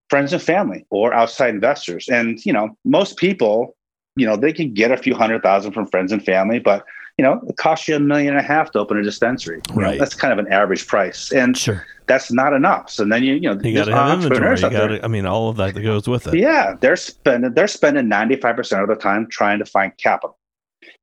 friends 0.08 0.32
and 0.32 0.42
family 0.42 0.84
or 0.90 1.14
outside 1.14 1.54
investors. 1.54 2.08
And, 2.08 2.44
you 2.44 2.52
know, 2.52 2.76
most 2.84 3.16
people, 3.16 3.76
you 4.16 4.26
know, 4.26 4.36
they 4.36 4.52
can 4.52 4.74
get 4.74 4.92
a 4.92 4.96
few 4.96 5.14
hundred 5.14 5.42
thousand 5.42 5.72
from 5.72 5.86
friends 5.86 6.12
and 6.12 6.24
family, 6.24 6.58
but 6.58 6.84
you 7.18 7.24
know, 7.24 7.40
it 7.46 7.56
costs 7.56 7.88
you 7.88 7.96
a 7.96 8.00
million 8.00 8.34
and 8.34 8.38
a 8.38 8.42
half 8.42 8.70
to 8.72 8.78
open 8.78 8.96
a 8.96 9.02
dispensary. 9.02 9.60
Right. 9.74 9.98
That's 9.98 10.14
kind 10.14 10.32
of 10.32 10.38
an 10.44 10.50
average 10.50 10.86
price. 10.86 11.30
And 11.30 11.56
sure. 11.56 11.86
that's 12.06 12.32
not 12.32 12.54
enough. 12.54 12.88
So 12.90 13.04
then 13.04 13.22
you, 13.22 13.34
you 13.34 13.42
know, 13.42 13.60
you 13.62 13.74
got 13.74 13.84
to 13.84 13.94
have 13.94 14.22
inventory. 14.22 14.56
You 14.56 14.70
got 14.70 14.86
to, 14.88 15.04
I 15.04 15.08
mean, 15.08 15.26
all 15.26 15.50
of 15.50 15.56
that 15.56 15.74
that 15.74 15.82
goes 15.82 16.08
with 16.08 16.26
it. 16.28 16.34
Yeah. 16.34 16.74
They're 16.80 16.96
spending, 16.96 17.52
they're 17.52 17.68
spending 17.68 18.06
95% 18.06 18.82
of 18.82 18.88
the 18.88 18.94
time 18.94 19.26
trying 19.30 19.58
to 19.58 19.66
find 19.66 19.96
capital. 19.98 20.38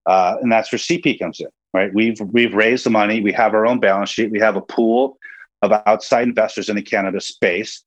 Uh, 0.07 0.37
and 0.41 0.51
that's 0.51 0.71
where 0.71 0.79
CP 0.79 1.19
comes 1.19 1.39
in, 1.39 1.47
right? 1.73 1.93
We've, 1.93 2.19
we've 2.19 2.55
raised 2.55 2.85
the 2.85 2.89
money. 2.89 3.21
We 3.21 3.31
have 3.33 3.53
our 3.53 3.67
own 3.67 3.79
balance 3.79 4.09
sheet. 4.09 4.31
We 4.31 4.39
have 4.39 4.55
a 4.55 4.61
pool 4.61 5.19
of 5.61 5.71
outside 5.85 6.27
investors 6.27 6.69
in 6.69 6.75
the 6.75 6.81
cannabis 6.81 7.27
space 7.27 7.83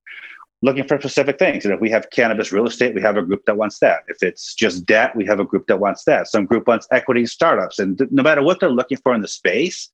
looking 0.63 0.87
for 0.87 0.99
specific 0.99 1.39
things. 1.39 1.65
And 1.65 1.75
if 1.75 1.81
we 1.81 1.91
have 1.91 2.11
cannabis 2.11 2.53
real 2.53 2.67
estate, 2.67 2.95
we 2.95 3.03
have 3.03 3.17
a 3.17 3.23
group 3.23 3.45
that 3.47 3.57
wants 3.57 3.81
that. 3.81 4.05
If 4.07 4.23
it's 4.23 4.55
just 4.55 4.87
debt, 4.87 5.15
we 5.17 5.27
have 5.27 5.41
a 5.41 5.45
group 5.45 5.67
that 5.67 5.81
wants 5.81 6.05
that. 6.05 6.29
Some 6.29 6.47
group 6.47 6.69
wants 6.69 6.87
equity 6.93 7.27
startups. 7.27 7.81
And 7.81 7.99
th- 7.99 8.11
no 8.13 8.23
matter 8.23 8.43
what 8.43 8.61
they're 8.61 8.71
looking 8.71 8.99
for 8.99 9.13
in 9.15 9.23
the 9.23 9.29
space, 9.29 9.91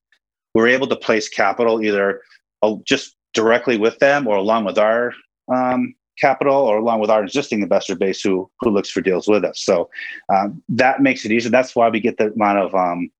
we're 0.54 0.68
able 0.68 0.86
to 0.88 0.96
place 0.96 1.28
capital 1.28 1.82
either 1.82 2.20
uh, 2.62 2.76
just 2.84 3.16
directly 3.32 3.78
with 3.78 3.98
them 3.98 4.26
or 4.26 4.36
along 4.36 4.64
with 4.64 4.78
our 4.78 5.12
um, 5.52 5.94
capital 6.20 6.54
or 6.54 6.78
along 6.78 7.00
with 7.00 7.10
our 7.10 7.22
existing 7.22 7.62
investor 7.62 7.96
base 7.96 8.20
who 8.20 8.50
who 8.60 8.70
looks 8.70 8.90
for 8.90 9.00
deals 9.00 9.26
with 9.26 9.44
us. 9.44 9.60
So 9.60 9.88
um, 10.34 10.62
that 10.68 11.00
makes 11.00 11.24
it 11.24 11.32
easier. 11.32 11.50
That's 11.50 11.74
why 11.74 11.88
we 11.88 12.00
get 12.00 12.18
the 12.18 12.32
amount 12.32 12.58
of 12.58 12.74
um, 12.74 13.10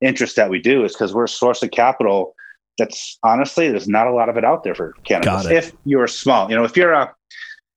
interest 0.00 0.36
that 0.36 0.50
we 0.50 0.60
do 0.60 0.84
is 0.84 0.92
because 0.92 1.14
we're 1.14 1.24
a 1.24 1.28
source 1.28 1.62
of 1.62 1.70
capital 1.70 2.34
that's 2.78 3.18
honestly 3.22 3.68
there's 3.68 3.88
not 3.88 4.06
a 4.06 4.12
lot 4.12 4.28
of 4.28 4.36
it 4.36 4.44
out 4.44 4.64
there 4.64 4.74
for 4.74 4.94
cannabis. 5.04 5.46
If 5.46 5.72
you're 5.84 6.06
small, 6.06 6.48
you 6.48 6.56
know, 6.56 6.64
if 6.64 6.76
you're 6.76 6.92
a 6.92 7.12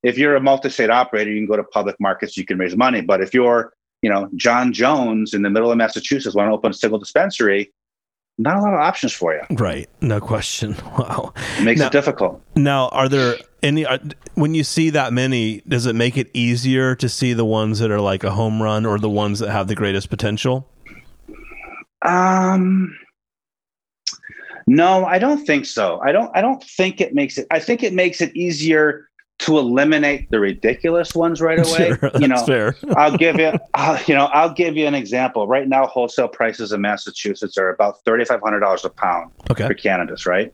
if 0.03 0.17
you're 0.17 0.35
a 0.35 0.41
multi-state 0.41 0.89
operator, 0.89 1.31
you 1.31 1.39
can 1.39 1.47
go 1.47 1.57
to 1.57 1.63
public 1.63 1.95
markets, 1.99 2.37
you 2.37 2.45
can 2.45 2.57
raise 2.57 2.75
money. 2.75 3.01
But 3.01 3.21
if 3.21 3.33
you're, 3.33 3.73
you 4.01 4.09
know, 4.09 4.29
John 4.35 4.73
Jones 4.73 5.33
in 5.33 5.41
the 5.43 5.49
middle 5.49 5.71
of 5.71 5.77
Massachusetts 5.77 6.35
want 6.35 6.49
to 6.49 6.53
open 6.53 6.71
a 6.71 6.73
single 6.73 6.97
dispensary, 6.97 7.71
not 8.37 8.57
a 8.57 8.61
lot 8.61 8.73
of 8.73 8.79
options 8.79 9.13
for 9.13 9.33
you. 9.33 9.41
Right. 9.51 9.87
No 10.01 10.19
question. 10.19 10.75
Wow. 10.97 11.33
It 11.57 11.63
makes 11.63 11.79
now, 11.79 11.87
it 11.87 11.91
difficult. 11.91 12.41
Now, 12.55 12.89
are 12.89 13.07
there 13.07 13.35
any, 13.63 13.85
are, 13.85 13.99
when 14.33 14.55
you 14.55 14.63
see 14.63 14.89
that 14.91 15.13
many, 15.13 15.61
does 15.67 15.85
it 15.85 15.95
make 15.95 16.17
it 16.17 16.29
easier 16.33 16.95
to 16.95 17.07
see 17.07 17.33
the 17.33 17.45
ones 17.45 17.79
that 17.79 17.91
are 17.91 18.01
like 18.01 18.23
a 18.23 18.31
home 18.31 18.61
run 18.61 18.85
or 18.85 18.99
the 18.99 19.09
ones 19.09 19.39
that 19.39 19.51
have 19.51 19.67
the 19.67 19.75
greatest 19.75 20.09
potential? 20.09 20.67
Um, 22.03 22.97
no, 24.67 25.06
I 25.06 25.19
don't 25.19 25.45
think 25.45 25.65
so. 25.65 26.00
I 26.02 26.12
don't. 26.12 26.32
I 26.36 26.41
don't 26.41 26.63
think 26.63 27.02
it 27.02 27.13
makes 27.13 27.38
it. 27.38 27.47
I 27.52 27.60
think 27.60 27.84
it 27.84 27.93
makes 27.93 28.21
it 28.21 28.36
easier 28.36 29.10
to 29.39 29.58
eliminate 29.58 30.30
the 30.30 30.39
ridiculous 30.39 31.15
ones 31.15 31.41
right 31.41 31.60
away. 31.67 31.97
Sure, 32.00 32.12
you 32.19 32.28
know, 32.28 32.45
fair. 32.45 32.76
I'll 32.95 33.17
give 33.17 33.39
you. 33.39 33.54
I'll, 33.74 34.02
you 34.08 34.15
know, 34.15 34.26
I'll 34.28 34.54
give 34.54 34.78
you 34.78 34.86
an 34.86 34.95
example. 34.95 35.47
Right 35.47 35.67
now, 35.67 35.88
wholesale 35.88 36.28
prices 36.28 36.71
in 36.71 36.82
Massachusetts 36.82 37.58
are 37.58 37.69
about 37.69 37.95
thirty 38.06 38.26
five 38.26 38.41
hundred 38.41 38.60
dollars 38.60 38.86
a 38.86 38.89
pound 38.89 39.32
okay. 39.50 39.67
for 39.67 39.74
cannabis. 39.74 40.26
Right. 40.26 40.54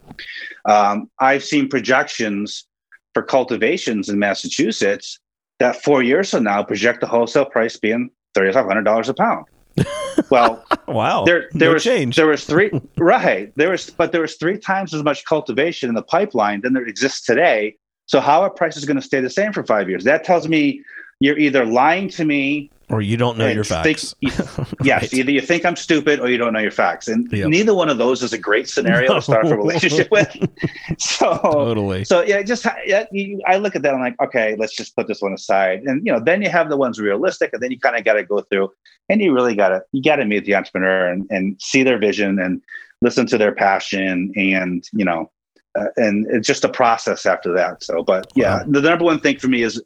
Um, 0.66 1.10
I've 1.20 1.44
seen 1.44 1.68
projections 1.68 2.66
for 3.14 3.24
cultivations 3.24 4.10
in 4.10 4.20
Massachusetts 4.20 5.20
that 5.60 5.84
four 5.84 6.04
years 6.04 6.32
from 6.32 6.44
now 6.44 6.64
project 6.64 7.02
the 7.02 7.08
wholesale 7.08 7.46
price 7.46 7.78
being 7.78 8.10
thirty 8.34 8.52
five 8.54 8.66
hundred 8.66 8.84
dollars 8.84 9.10
a 9.10 9.14
pound. 9.14 9.46
Well, 10.32 10.66
wow. 10.88 11.24
There, 11.26 11.48
there 11.54 11.70
no 11.70 11.74
was 11.76 11.84
change. 11.84 12.16
there 12.16 12.26
was 12.28 12.44
three 12.44 12.72
right. 12.98 13.54
There 13.56 13.70
was, 13.70 13.92
but 13.92 14.12
there 14.12 14.22
was 14.22 14.36
three 14.36 14.58
times 14.58 14.94
as 14.94 15.04
much 15.04 15.24
cultivation 15.26 15.90
in 15.90 15.96
the 15.96 16.02
pipeline 16.02 16.62
than 16.62 16.74
there 16.74 16.86
exists 16.86 17.26
today. 17.26 17.78
So 18.08 18.20
how 18.20 18.42
are 18.42 18.50
prices 18.50 18.84
going 18.84 18.98
to 18.98 19.04
stay 19.04 19.22
the 19.22 19.30
same 19.30 19.54
for 19.54 19.64
five 19.64 19.90
years? 19.90 20.04
That 20.04 20.24
tells 20.24 20.48
me 20.48 20.82
you're 21.20 21.38
either 21.38 21.66
lying 21.66 22.10
to 22.10 22.26
me 22.26 22.70
or 22.90 23.02
you 23.02 23.18
don't 23.18 23.38
know 23.38 23.50
your 23.50 23.66
facts. 23.66 24.16
Think, 24.22 24.34
yes, 24.82 25.02
right. 25.02 25.14
either 25.14 25.32
you 25.32 25.42
think 25.42 25.66
I'm 25.66 25.76
stupid 25.76 26.22
or 26.22 26.30
you 26.30 26.38
don't 26.38 26.54
know 26.54 26.60
your 26.62 26.72
facts, 26.72 27.10
and 27.10 27.30
Yep. 27.30 27.50
neither 27.50 27.74
one 27.74 27.90
of 27.90 27.98
those 27.98 28.24
is 28.24 28.32
a 28.32 28.38
great 28.38 28.70
scenario 28.70 29.14
to 29.14 29.22
start 29.22 29.46
a 29.46 29.58
relationship 29.64 30.10
with. 30.10 30.34
So 30.98 31.38
Totally. 31.44 32.06
so 32.06 32.22
yeah, 32.22 32.42
just 32.44 32.66
yeah, 32.86 33.06
you, 33.12 33.42
I 33.46 33.58
look 33.58 33.76
at 33.76 33.82
that. 33.82 33.94
I'm 33.94 34.00
like, 34.00 34.16
okay, 34.22 34.56
let's 34.58 34.74
just 34.76 34.96
put 34.96 35.08
this 35.08 35.22
one 35.22 35.34
aside, 35.34 35.82
and 35.84 36.06
you 36.06 36.14
know, 36.14 36.20
then 36.20 36.42
you 36.42 36.50
have 36.50 36.70
the 36.70 36.78
ones 36.78 36.98
realistic, 37.00 37.50
and 37.52 37.62
then 37.62 37.72
you 37.72 37.80
kind 37.80 37.98
of 37.98 38.06
got 38.06 38.14
to 38.14 38.24
go 38.24 38.40
through, 38.42 38.70
and 39.10 39.22
you 39.22 39.34
really 39.34 39.54
got 39.56 39.70
to 39.70 39.82
you 39.92 40.02
got 40.02 40.16
to 40.18 40.26
meet 40.26 40.46
the 40.46 40.56
entrepreneur 40.56 41.08
and 41.12 41.28
and 41.30 41.60
see 41.62 41.84
their 41.84 41.98
vision 42.00 42.40
and 42.40 42.62
listen 43.02 43.26
to 43.28 43.38
their 43.38 43.54
passion, 43.54 44.32
and 44.38 44.88
you 44.94 45.04
know, 45.04 45.30
uh, 45.78 45.88
and 45.98 46.26
it's 46.30 46.48
just 46.48 46.64
a 46.64 46.70
process 46.70 47.26
after 47.26 47.52
that. 47.54 47.84
So, 47.84 48.02
but 48.02 48.32
yeah, 48.36 48.60
Wow. 48.60 48.66
the 48.70 48.82
number 48.82 49.04
one 49.04 49.20
thing 49.20 49.40
for 49.40 49.50
me 49.50 49.62
is 49.64 49.82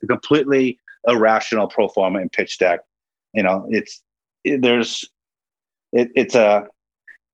a 1.08 1.12
irrational 1.12 1.68
pro 1.68 1.88
forma 1.88 2.20
and 2.20 2.32
pitch 2.32 2.58
deck. 2.58 2.82
You 3.34 3.44
know, 3.44 3.66
it's 3.70 4.02
it, 4.44 4.62
there's 4.62 5.10
it, 5.94 6.10
it's 6.16 6.36
a 6.36 6.68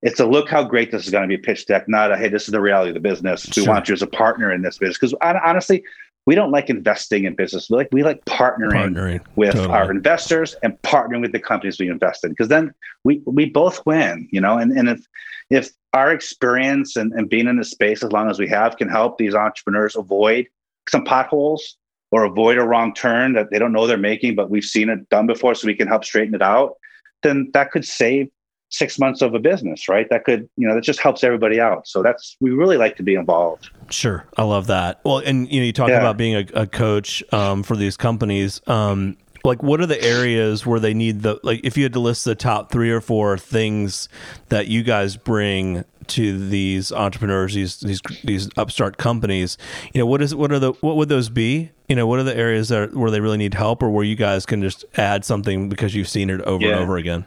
it's 0.02 0.20
a 0.20 0.26
look 0.26 0.50
how 0.50 0.64
great 0.64 0.92
this 0.92 1.06
is 1.06 1.10
going 1.12 1.28
to 1.28 1.28
be 1.28 1.42
pitch 1.42 1.66
deck, 1.66 1.88
not 1.90 2.12
a 2.12 2.18
hey, 2.18 2.30
this 2.30 2.44
is 2.44 2.52
the 2.52 2.62
reality 2.62 2.90
of 2.90 2.94
the 2.94 3.00
business. 3.00 3.48
We 3.56 3.64
Sure. 3.64 3.74
want 3.74 3.88
you 3.88 3.94
as 3.94 4.02
a 4.02 4.08
partner 4.08 4.52
in 4.52 4.62
this 4.62 4.78
business 4.78 4.98
because 5.00 5.14
honestly, 5.22 5.84
we 6.28 6.36
don't 6.36 6.52
like 6.52 6.70
investing 6.70 7.24
in 7.24 7.36
business. 7.36 7.70
We 7.70 7.78
like 7.78 7.90
we 7.92 8.04
like 8.04 8.24
partnering, 8.26 8.94
Partnering 8.94 9.22
with 9.36 9.54
totally. 9.54 9.74
our 9.74 9.90
investors 9.90 10.56
and 10.62 10.80
partnering 10.84 11.22
with 11.22 11.32
the 11.32 11.40
companies 11.40 11.80
we 11.80 11.90
invest 11.90 12.24
in 12.24 12.32
because 12.32 12.50
then 12.50 12.74
we 13.04 13.22
we 13.26 13.46
both 13.46 13.84
win. 13.86 14.28
You 14.32 14.42
know, 14.42 14.58
and 14.58 14.72
and 14.72 14.90
if 14.90 15.06
if 15.50 15.70
our 15.94 16.12
experience 16.12 16.96
and, 16.96 17.14
and 17.14 17.30
being 17.30 17.48
in 17.48 17.56
the 17.58 17.64
space 17.64 18.04
as 18.04 18.12
long 18.12 18.30
as 18.30 18.38
we 18.38 18.48
have 18.50 18.78
can 18.78 18.90
help 18.90 19.18
these 19.18 19.34
entrepreneurs 19.34 19.96
avoid 19.96 20.48
some 20.90 21.04
potholes 21.06 21.77
or 22.12 22.24
avoid 22.24 22.58
a 22.58 22.64
wrong 22.64 22.94
turn 22.94 23.34
that 23.34 23.52
they 23.52 23.60
don't 23.60 23.74
know 23.74 23.88
they're 23.88 23.98
making, 23.98 24.36
but 24.36 24.50
we've 24.50 24.64
seen 24.64 24.90
it 24.90 25.10
done 25.10 25.28
before, 25.28 25.56
so 25.56 25.68
we 25.68 25.76
can 25.76 25.88
help 25.88 26.06
straighten 26.06 26.34
it 26.36 26.42
out, 26.42 26.76
then 27.24 27.50
that 27.54 27.72
could 27.72 27.86
save 27.86 28.30
six 28.70 29.00
months 29.00 29.22
of 29.22 29.34
a 29.34 29.40
business, 29.40 29.88
right? 29.88 30.10
That 30.10 30.26
could, 30.26 30.50
you 30.58 30.68
know, 30.68 30.76
that 30.76 30.84
just 30.84 31.00
helps 31.00 31.24
everybody 31.24 31.60
out. 31.60 31.88
So 31.88 32.04
that's 32.04 32.36
we 32.40 32.52
really 32.52 32.78
like 32.78 32.98
to 32.98 33.04
be 33.04 33.16
involved. 33.16 33.70
Sure, 33.90 34.26
I 34.38 34.44
love 34.44 34.68
that. 34.68 35.00
Well, 35.06 35.20
and 35.20 35.52
you 35.52 35.62
know, 35.62 35.66
you 35.66 35.74
talk 35.74 35.90
Yeah. 35.90 36.00
about 36.00 36.18
being 36.18 36.36
a, 36.36 36.46
a 36.62 36.68
coach 36.68 37.24
um, 37.34 37.64
for 37.64 37.76
these 37.76 37.98
companies. 37.98 38.62
Um, 38.68 39.18
like, 39.44 39.64
what 39.64 39.80
are 39.80 39.86
the 39.86 40.02
areas 40.02 40.66
where 40.66 40.80
they 40.80 40.94
need 40.94 41.22
the 41.22 41.40
like? 41.44 41.62
If 41.64 41.78
you 41.78 41.84
had 41.84 41.94
to 41.94 42.00
list 42.00 42.26
the 42.26 42.36
top 42.36 42.72
three 42.72 42.92
or 42.92 43.00
four 43.00 43.38
things 43.38 44.10
that 44.50 44.68
you 44.68 44.84
guys 44.84 45.16
bring 45.16 45.86
to 46.10 46.48
these 46.50 46.92
entrepreneurs, 46.92 47.54
these 47.54 47.80
these 47.80 48.02
these 48.24 48.50
upstart 48.58 48.98
companies, 48.98 49.58
you 49.94 50.00
know, 50.00 50.06
what 50.06 50.22
is 50.22 50.34
what 50.36 50.52
are 50.52 50.60
the 50.60 50.74
what 50.82 50.96
would 50.96 51.10
those 51.10 51.30
be? 51.30 51.72
You 51.90 51.96
know, 51.96 52.06
what 52.08 52.20
are 52.20 52.24
the 52.24 52.36
areas 52.36 52.70
that 52.70 52.94
where 52.94 53.12
they 53.12 53.20
really 53.20 53.38
need 53.38 53.54
help, 53.54 53.82
or 53.82 53.90
where 53.90 54.04
you 54.04 54.16
guys 54.16 54.46
can 54.46 54.62
just 54.62 54.86
add 54.96 55.24
something 55.26 55.70
because 55.70 55.96
you've 55.96 56.10
seen 56.10 56.30
it 56.30 56.42
over 56.42 56.64
Yeah. 56.66 56.72
and 56.74 56.80
over 56.82 56.98
again? 56.98 57.26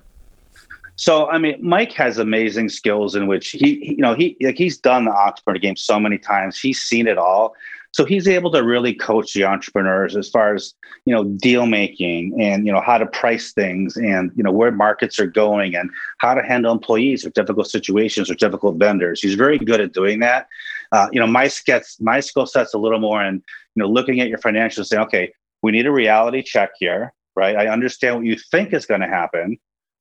So 0.96 1.30
I 1.30 1.38
mean, 1.38 1.56
Mike 1.62 1.92
has 1.92 2.18
amazing 2.18 2.68
skills 2.68 3.14
in 3.14 3.26
which 3.26 3.50
he, 3.52 3.58
he 3.80 3.90
you 3.92 4.02
know, 4.02 4.14
he 4.14 4.36
like 4.42 4.56
he's 4.58 4.76
done 4.76 5.06
the 5.06 5.12
entrepreneur 5.12 5.58
game 5.58 5.76
so 5.76 5.98
many 5.98 6.18
times. 6.18 6.60
He's 6.60 6.80
seen 6.80 7.06
it 7.06 7.16
all. 7.16 7.54
So 7.92 8.04
he's 8.04 8.28
able 8.28 8.52
to 8.52 8.62
really 8.62 8.94
coach 8.94 9.32
the 9.32 9.44
entrepreneurs 9.44 10.16
as 10.16 10.28
far 10.28 10.54
as 10.54 10.74
you 11.06 11.14
know 11.14 11.24
deal 11.24 11.66
making 11.66 12.40
and 12.40 12.66
you 12.66 12.72
know 12.72 12.80
how 12.80 12.98
to 12.98 13.06
price 13.06 13.52
things 13.52 13.96
and 13.96 14.30
you 14.36 14.42
know 14.42 14.52
where 14.52 14.70
markets 14.70 15.18
are 15.18 15.26
going 15.26 15.74
and 15.74 15.90
how 16.18 16.34
to 16.34 16.42
handle 16.42 16.72
employees 16.72 17.26
or 17.26 17.30
difficult 17.30 17.68
situations 17.68 18.30
or 18.30 18.34
difficult 18.34 18.76
vendors. 18.76 19.20
He's 19.20 19.34
very 19.34 19.58
good 19.58 19.80
at 19.80 19.92
doing 19.92 20.20
that. 20.20 20.46
Uh, 20.92 21.08
you 21.12 21.20
know, 21.20 21.26
my 21.26 21.46
skets 21.46 22.00
my 22.00 22.20
skill 22.20 22.46
set's 22.46 22.74
a 22.74 22.78
little 22.78 23.00
more 23.00 23.22
in 23.24 23.36
you 23.74 23.82
know 23.82 23.88
looking 23.88 24.20
at 24.20 24.28
your 24.28 24.38
financials, 24.38 24.86
saying, 24.86 25.02
okay, 25.02 25.32
we 25.62 25.72
need 25.72 25.86
a 25.86 25.92
reality 25.92 26.42
check 26.42 26.70
here, 26.78 27.12
right? 27.34 27.56
I 27.56 27.68
understand 27.68 28.16
what 28.16 28.24
you 28.24 28.36
think 28.36 28.72
is 28.72 28.86
going 28.86 29.00
to 29.00 29.08
happen 29.08 29.58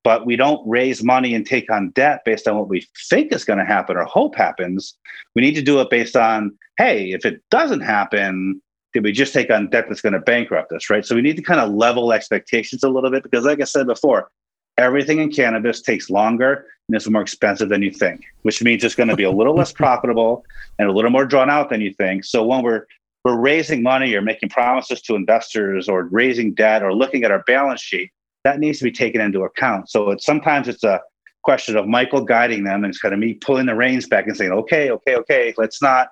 but 0.10 0.26
we 0.26 0.36
don't 0.36 0.68
raise 0.68 1.04
money 1.04 1.36
and 1.36 1.46
take 1.46 1.72
on 1.72 1.92
debt 1.92 2.22
based 2.26 2.48
on 2.48 2.58
what 2.58 2.68
we 2.68 2.84
think 3.12 3.32
is 3.32 3.46
going 3.46 3.60
to 3.60 3.64
happen 3.64 3.96
or 3.96 4.06
hope 4.06 4.34
happens. 4.34 4.98
We 5.36 5.44
need 5.44 5.54
to 5.54 5.62
do 5.62 5.80
it 5.82 5.92
based 5.92 6.16
on, 6.16 6.58
hey, 6.80 7.12
if 7.12 7.28
it 7.28 7.44
doesn't 7.52 7.82
happen, 7.82 8.60
did 8.92 9.04
we 9.04 9.12
just 9.12 9.36
take 9.36 9.52
on 9.52 9.70
debt 9.70 9.86
that's 9.88 10.02
going 10.02 10.14
to 10.14 10.20
bankrupt 10.20 10.72
us, 10.72 10.90
right? 10.90 11.06
So 11.06 11.14
we 11.14 11.22
need 11.22 11.36
to 11.36 11.44
kind 11.44 11.60
of 11.60 11.76
level 11.76 12.12
expectations 12.12 12.84
a 12.84 12.90
little 12.90 13.12
bit 13.12 13.22
because, 13.22 13.46
like 13.46 13.62
I 13.62 13.66
said 13.66 13.86
before, 13.86 14.32
everything 14.80 15.20
in 15.20 15.32
cannabis 15.32 15.80
takes 15.80 16.10
longer 16.10 16.66
and 16.88 16.98
is 16.98 17.08
more 17.08 17.22
expensive 17.22 17.70
than 17.70 17.84
you 17.84 17.92
think, 17.92 18.24
which 18.42 18.64
means 18.64 18.84
it's 18.84 18.96
going 18.96 19.10
to 19.10 19.16
be 19.16 19.26
a 19.26 19.32
little 19.32 19.54
less 19.54 19.72
profitable 19.72 20.44
and 20.80 20.90
a 20.90 20.92
little 20.92 21.12
more 21.12 21.26
drawn 21.26 21.52
out 21.52 21.70
than 21.70 21.82
you 21.82 21.94
think. 21.94 22.26
So 22.26 22.44
when 22.44 22.64
we're 22.64 22.88
we're 23.24 23.40
raising 23.40 23.84
money 23.84 24.16
or 24.16 24.24
making 24.24 24.50
promises 24.50 25.04
to 25.04 25.14
investors 25.14 25.88
or 25.88 26.06
raising 26.06 26.56
debt 26.56 26.82
or 26.82 26.96
looking 26.96 27.24
at 27.26 27.30
our 27.30 27.44
balance 27.46 27.82
sheet, 27.82 28.12
that 28.44 28.60
needs 28.60 28.80
to 28.80 28.84
be 28.84 28.92
taken 28.92 29.22
into 29.22 29.44
account. 29.44 29.90
So 29.90 30.12
it's 30.12 30.26
sometimes 30.26 30.68
it's 30.68 30.84
a 30.84 31.02
question 31.44 31.78
of 31.78 31.88
Michael 31.88 32.22
guiding 32.22 32.64
them 32.64 32.84
and 32.84 32.92
it's 32.92 33.00
kind 33.00 33.14
of 33.14 33.20
me 33.20 33.34
pulling 33.36 33.66
the 33.66 33.76
reins 33.76 34.08
back 34.08 34.28
and 34.28 34.36
saying, 34.36 34.52
okay, 34.52 34.92
okay, 34.92 35.16
okay, 35.16 35.54
let's 35.58 35.82
not, 35.82 36.10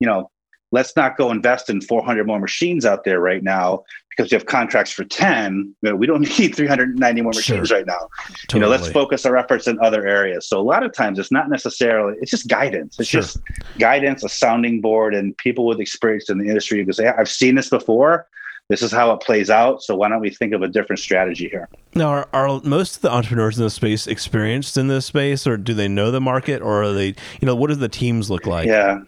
you 0.00 0.06
know, 0.06 0.30
let's 0.72 0.96
not 0.96 1.16
go 1.16 1.30
invest 1.30 1.70
in 1.70 1.80
400 1.80 2.26
more 2.26 2.38
machines 2.38 2.84
out 2.84 3.04
there 3.04 3.20
right 3.20 3.42
now 3.42 3.84
because 4.10 4.30
we 4.30 4.34
have 4.34 4.46
contracts 4.46 4.90
for 4.90 5.04
10. 5.04 5.74
You 5.82 5.90
know, 5.90 5.96
we 5.96 6.06
don't 6.06 6.20
need 6.38 6.54
390 6.54 7.22
more 7.22 7.32
machines 7.32 7.68
sure. 7.68 7.78
right 7.78 7.86
now. 7.86 8.08
Totally. 8.48 8.54
You 8.54 8.60
know, 8.60 8.68
let's 8.68 8.88
focus 8.88 9.26
our 9.26 9.36
efforts 9.36 9.68
in 9.68 9.78
other 9.80 10.06
areas. 10.06 10.48
So 10.48 10.58
a 10.58 10.62
lot 10.62 10.82
of 10.82 10.92
times 10.92 11.18
it's 11.18 11.32
not 11.32 11.48
necessarily, 11.50 12.16
it's 12.20 12.30
just 12.30 12.48
guidance. 12.48 12.98
It's 12.98 13.08
sure. 13.08 13.20
just 13.20 13.38
guidance, 13.78 14.24
a 14.24 14.28
sounding 14.28 14.80
board, 14.80 15.14
and 15.14 15.36
people 15.36 15.66
with 15.66 15.80
experience 15.80 16.30
in 16.30 16.38
the 16.38 16.48
industry 16.48 16.84
who 16.84 16.92
say, 16.92 17.08
I've 17.08 17.28
seen 17.28 17.54
this 17.54 17.68
before 17.68 18.26
this 18.68 18.82
is 18.82 18.90
how 18.90 19.12
it 19.12 19.20
plays 19.20 19.50
out. 19.50 19.82
So 19.82 19.94
why 19.94 20.08
don't 20.08 20.20
we 20.20 20.30
think 20.30 20.52
of 20.52 20.62
a 20.62 20.68
different 20.68 20.98
strategy 20.98 21.48
here? 21.48 21.68
Now, 21.94 22.08
are, 22.08 22.28
are 22.32 22.60
most 22.64 22.96
of 22.96 23.02
the 23.02 23.10
entrepreneurs 23.10 23.58
in 23.58 23.64
this 23.64 23.74
space 23.74 24.06
experienced 24.06 24.76
in 24.76 24.88
this 24.88 25.06
space, 25.06 25.46
or 25.46 25.56
do 25.56 25.74
they 25.74 25.88
know 25.88 26.10
the 26.10 26.20
market, 26.20 26.62
or 26.62 26.82
are 26.82 26.92
they, 26.92 27.08
you 27.40 27.46
know, 27.46 27.54
what 27.54 27.68
do 27.68 27.76
the 27.76 27.88
teams 27.88 28.30
look 28.30 28.46
like? 28.46 28.66
Yeah. 28.66 29.00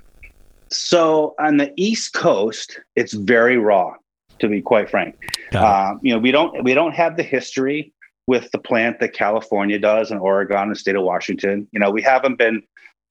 So 0.71 1.35
on 1.39 1.57
the 1.57 1.73
East 1.77 2.13
Coast, 2.13 2.81
it's 2.95 3.15
very 3.15 3.57
raw, 3.57 3.95
to 4.39 4.49
be 4.49 4.61
quite 4.61 4.91
frank. 4.91 5.17
Um, 5.55 5.99
you 6.03 6.13
know, 6.13 6.19
we 6.19 6.31
don't 6.31 6.63
we 6.63 6.75
don't 6.75 6.95
have 6.95 7.17
the 7.17 7.23
history 7.23 7.93
with 8.27 8.51
the 8.53 8.59
plant 8.59 9.01
that 9.01 9.15
California 9.15 9.79
does 9.79 10.11
and 10.11 10.21
Oregon 10.21 10.59
and 10.59 10.71
the 10.73 10.77
state 10.77 10.95
of 10.95 11.03
Washington. 11.03 11.67
You 11.73 11.81
know, 11.81 11.91
we 11.91 12.03
haven't 12.03 12.37
been 12.37 12.63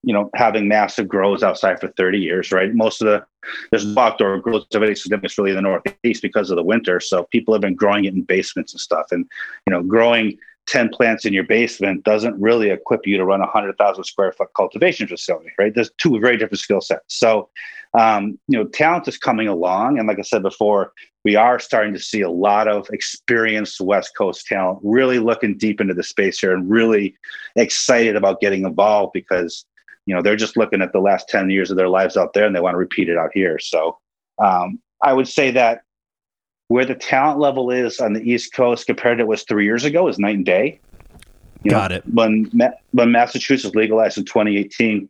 you 0.03 0.13
know, 0.13 0.29
having 0.35 0.67
massive 0.67 1.07
grows 1.07 1.43
outside 1.43 1.79
for 1.79 1.89
30 1.89 2.19
years, 2.19 2.51
right? 2.51 2.73
Most 2.73 3.01
of 3.01 3.07
the 3.07 3.25
there's 3.71 3.85
no 3.85 4.01
outdoor 4.01 4.39
growth 4.39 4.65
of 4.73 4.83
any 4.83 4.95
significance 4.95 5.37
really 5.37 5.51
in 5.51 5.55
the 5.55 5.61
Northeast 5.61 6.21
because 6.21 6.49
of 6.49 6.57
the 6.57 6.63
winter. 6.63 6.99
So 6.99 7.23
people 7.31 7.53
have 7.53 7.61
been 7.61 7.75
growing 7.75 8.05
it 8.05 8.13
in 8.13 8.23
basements 8.23 8.73
and 8.73 8.79
stuff. 8.79 9.07
And 9.11 9.25
you 9.65 9.71
know, 9.71 9.81
growing 9.81 10.37
10 10.67 10.89
plants 10.89 11.25
in 11.25 11.33
your 11.33 11.45
basement 11.45 12.03
doesn't 12.03 12.39
really 12.39 12.69
equip 12.69 13.07
you 13.07 13.17
to 13.17 13.25
run 13.25 13.39
a 13.39 13.45
100,000 13.45 14.03
square 14.03 14.31
foot 14.33 14.49
cultivation 14.55 15.07
facility, 15.07 15.49
right? 15.57 15.73
There's 15.73 15.91
two 15.97 16.19
very 16.19 16.37
different 16.37 16.59
skill 16.59 16.81
sets. 16.81 17.03
So, 17.07 17.49
um, 17.97 18.37
you 18.47 18.57
know, 18.57 18.65
talent 18.65 19.07
is 19.07 19.17
coming 19.17 19.47
along. 19.47 19.97
And 19.97 20.07
like 20.07 20.19
I 20.19 20.23
said 20.23 20.43
before, 20.43 20.91
we 21.23 21.35
are 21.35 21.57
starting 21.59 21.93
to 21.93 21.99
see 21.99 22.21
a 22.21 22.29
lot 22.29 22.67
of 22.67 22.87
experienced 22.91 23.79
West 23.79 24.11
Coast 24.17 24.45
talent 24.45 24.79
really 24.83 25.19
looking 25.19 25.57
deep 25.57 25.79
into 25.79 25.93
the 25.93 26.03
space 26.03 26.39
here 26.39 26.53
and 26.53 26.69
really 26.69 27.15
excited 27.55 28.15
about 28.15 28.41
getting 28.41 28.65
involved 28.65 29.13
because 29.13 29.65
you 30.07 30.15
know 30.15 30.21
they're 30.23 30.35
just 30.35 30.57
looking 30.57 30.81
at 30.81 30.93
the 30.93 30.99
last 30.99 31.29
10 31.29 31.51
years 31.51 31.69
of 31.69 31.77
their 31.77 31.89
lives 31.89 32.17
out 32.17 32.33
there 32.33 32.47
and 32.47 32.55
they 32.55 32.61
want 32.61 32.73
to 32.73 32.79
repeat 32.79 33.09
it 33.09 33.17
out 33.17 33.29
here. 33.33 33.59
So 33.59 33.97
um, 34.39 34.79
i 35.03 35.13
would 35.13 35.27
say 35.27 35.51
that 35.51 35.81
where 36.69 36.85
the 36.85 36.95
talent 36.95 37.39
level 37.39 37.69
is 37.69 37.99
on 37.99 38.13
the 38.13 38.21
east 38.21 38.53
coast 38.53 38.87
compared 38.87 39.19
to 39.19 39.25
what 39.25 39.29
was 39.29 39.43
three 39.43 39.65
years 39.65 39.85
ago 39.85 40.07
is 40.07 40.17
night 40.17 40.35
and 40.35 40.45
day. 40.45 40.79
You 41.63 41.71
got 41.71 41.91
know, 41.91 41.97
it. 41.97 42.03
when 42.13 42.51
when 42.91 43.11
massachusetts 43.11 43.75
legalized 43.75 44.17
in 44.17 44.25
2018 44.25 45.09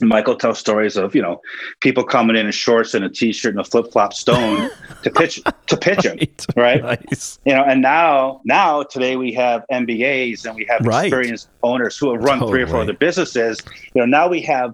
Michael 0.00 0.36
tells 0.36 0.58
stories 0.58 0.96
of 0.96 1.14
you 1.14 1.22
know 1.22 1.40
people 1.80 2.04
coming 2.04 2.36
in 2.36 2.46
in 2.46 2.52
shorts 2.52 2.94
and 2.94 3.04
a 3.04 3.08
t-shirt 3.08 3.52
and 3.52 3.60
a 3.60 3.64
flip-flop 3.64 4.12
stone 4.12 4.70
to 5.02 5.10
pitch 5.10 5.40
to 5.66 5.76
pitch 5.76 6.04
right. 6.04 6.20
him, 6.20 6.28
right? 6.56 6.82
Nice. 6.82 7.38
You 7.44 7.54
know, 7.54 7.62
and 7.64 7.82
now 7.82 8.40
now 8.44 8.82
today 8.82 9.16
we 9.16 9.32
have 9.32 9.64
MBAs 9.72 10.44
and 10.44 10.54
we 10.54 10.66
have 10.68 10.84
right. 10.86 11.06
experienced 11.06 11.48
owners 11.62 11.96
who 11.96 12.12
have 12.12 12.22
run 12.22 12.38
totally. 12.38 12.52
three 12.52 12.62
or 12.62 12.66
four 12.66 12.80
other 12.82 12.92
businesses. 12.92 13.60
You 13.94 14.02
know, 14.02 14.06
now 14.06 14.28
we 14.28 14.40
have 14.42 14.72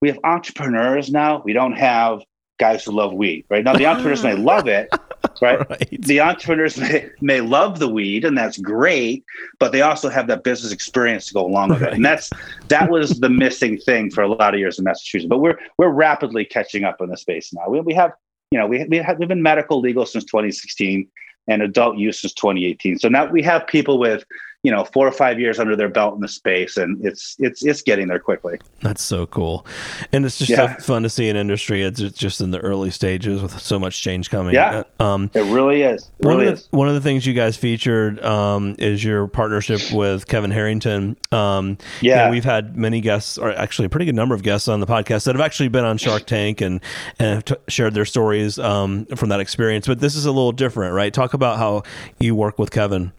we 0.00 0.08
have 0.08 0.18
entrepreneurs. 0.24 1.10
Now 1.10 1.42
we 1.44 1.52
don't 1.52 1.74
have 1.74 2.20
guys 2.58 2.84
who 2.84 2.92
love 2.92 3.12
weed, 3.12 3.44
right? 3.48 3.64
Now 3.64 3.74
the 3.74 3.86
entrepreneurs 3.86 4.22
may 4.22 4.34
love 4.34 4.68
it, 4.68 4.88
right? 5.42 5.68
right? 5.68 6.02
The 6.02 6.20
entrepreneurs 6.20 6.76
may, 6.78 7.10
may 7.20 7.40
love 7.40 7.78
the 7.78 7.88
weed, 7.88 8.24
and 8.24 8.36
that's 8.36 8.58
great, 8.58 9.24
but 9.58 9.72
they 9.72 9.82
also 9.82 10.08
have 10.08 10.26
that 10.28 10.44
business 10.44 10.72
experience 10.72 11.26
to 11.26 11.34
go 11.34 11.46
along 11.46 11.70
with 11.70 11.82
right. 11.82 11.92
it, 11.92 11.96
and 11.96 12.04
that's 12.04 12.30
that 12.68 12.90
was 12.90 13.20
the 13.20 13.28
missing 13.28 13.78
thing 13.78 14.10
for 14.10 14.22
a 14.22 14.28
lot 14.28 14.54
of 14.54 14.60
years 14.60 14.78
in 14.78 14.84
Massachusetts. 14.84 15.28
But 15.28 15.38
we're 15.38 15.58
we're 15.78 15.90
rapidly 15.90 16.44
catching 16.44 16.84
up 16.84 17.00
in 17.00 17.10
the 17.10 17.16
space 17.16 17.52
now. 17.52 17.68
We, 17.68 17.80
we 17.80 17.94
have 17.94 18.12
you 18.50 18.58
know 18.58 18.66
we 18.66 18.84
we 18.84 18.98
have 18.98 19.18
we've 19.18 19.28
been 19.28 19.42
medical 19.42 19.80
legal 19.80 20.06
since 20.06 20.24
2016 20.24 21.08
and 21.48 21.62
adult 21.62 21.98
use 21.98 22.20
since 22.20 22.32
2018. 22.34 22.98
So 22.98 23.08
now 23.08 23.30
we 23.30 23.42
have 23.42 23.66
people 23.66 23.98
with 23.98 24.24
you 24.64 24.70
know 24.70 24.84
four 24.84 25.06
or 25.06 25.12
five 25.12 25.38
years 25.38 25.60
under 25.60 25.76
their 25.76 25.90
belt 25.90 26.14
in 26.14 26.20
the 26.20 26.28
space 26.28 26.78
and 26.78 27.04
it's 27.04 27.36
it's 27.38 27.64
it's 27.64 27.82
getting 27.82 28.08
there 28.08 28.18
quickly. 28.18 28.58
That's 28.80 29.02
so 29.02 29.26
cool. 29.26 29.66
And 30.10 30.24
it's 30.24 30.38
just 30.38 30.50
yeah. 30.50 30.76
so 30.76 30.82
fun 30.82 31.02
to 31.02 31.10
see 31.10 31.28
an 31.28 31.36
industry 31.36 31.82
it's 31.82 32.00
just 32.00 32.40
in 32.40 32.50
the 32.50 32.58
early 32.58 32.90
stages 32.90 33.42
with 33.42 33.60
so 33.60 33.78
much 33.78 34.00
change 34.00 34.30
coming. 34.30 34.54
Yeah. 34.54 34.84
Uh, 34.98 35.04
um, 35.04 35.30
it 35.34 35.42
really 35.42 35.82
is. 35.82 36.10
It 36.18 36.24
one, 36.24 36.36
really 36.36 36.48
of 36.48 36.56
the, 36.56 36.60
is. 36.62 36.68
one 36.70 36.88
of 36.88 36.94
the 36.94 37.02
things 37.02 37.26
you 37.26 37.34
guys 37.34 37.58
featured 37.58 38.24
um, 38.24 38.74
is 38.78 39.04
your 39.04 39.28
partnership 39.28 39.80
with 39.92 40.26
kevin 40.26 40.50
harrington. 40.50 41.16
Um, 41.30 41.76
yeah. 42.00 42.30
we've 42.30 42.44
had 42.44 42.74
many 42.76 43.02
guests 43.02 43.36
or 43.36 43.52
actually 43.52 43.84
a 43.86 43.90
pretty 43.90 44.06
good 44.06 44.14
number 44.14 44.34
of 44.34 44.42
guests 44.42 44.66
on 44.66 44.80
the 44.80 44.86
podcast 44.86 45.26
that 45.26 45.34
have 45.34 45.44
actually 45.44 45.68
been 45.68 45.84
on 45.84 45.98
shark 45.98 46.24
tank 46.24 46.62
and 46.62 46.80
and 47.18 47.34
have 47.34 47.44
t- 47.44 47.54
shared 47.68 47.92
their 47.92 48.06
stories 48.06 48.58
um, 48.58 49.04
from 49.14 49.28
that 49.28 49.40
experience. 49.40 49.86
But 49.86 50.00
this 50.00 50.16
is 50.16 50.24
a 50.24 50.32
little 50.32 50.52
different 50.52 50.94
right? 50.94 51.12
Talk 51.12 51.34
about 51.34 51.58
how 51.58 51.82
you 52.18 52.34
work 52.34 52.58
with 52.58 52.70
kevin 52.70 53.12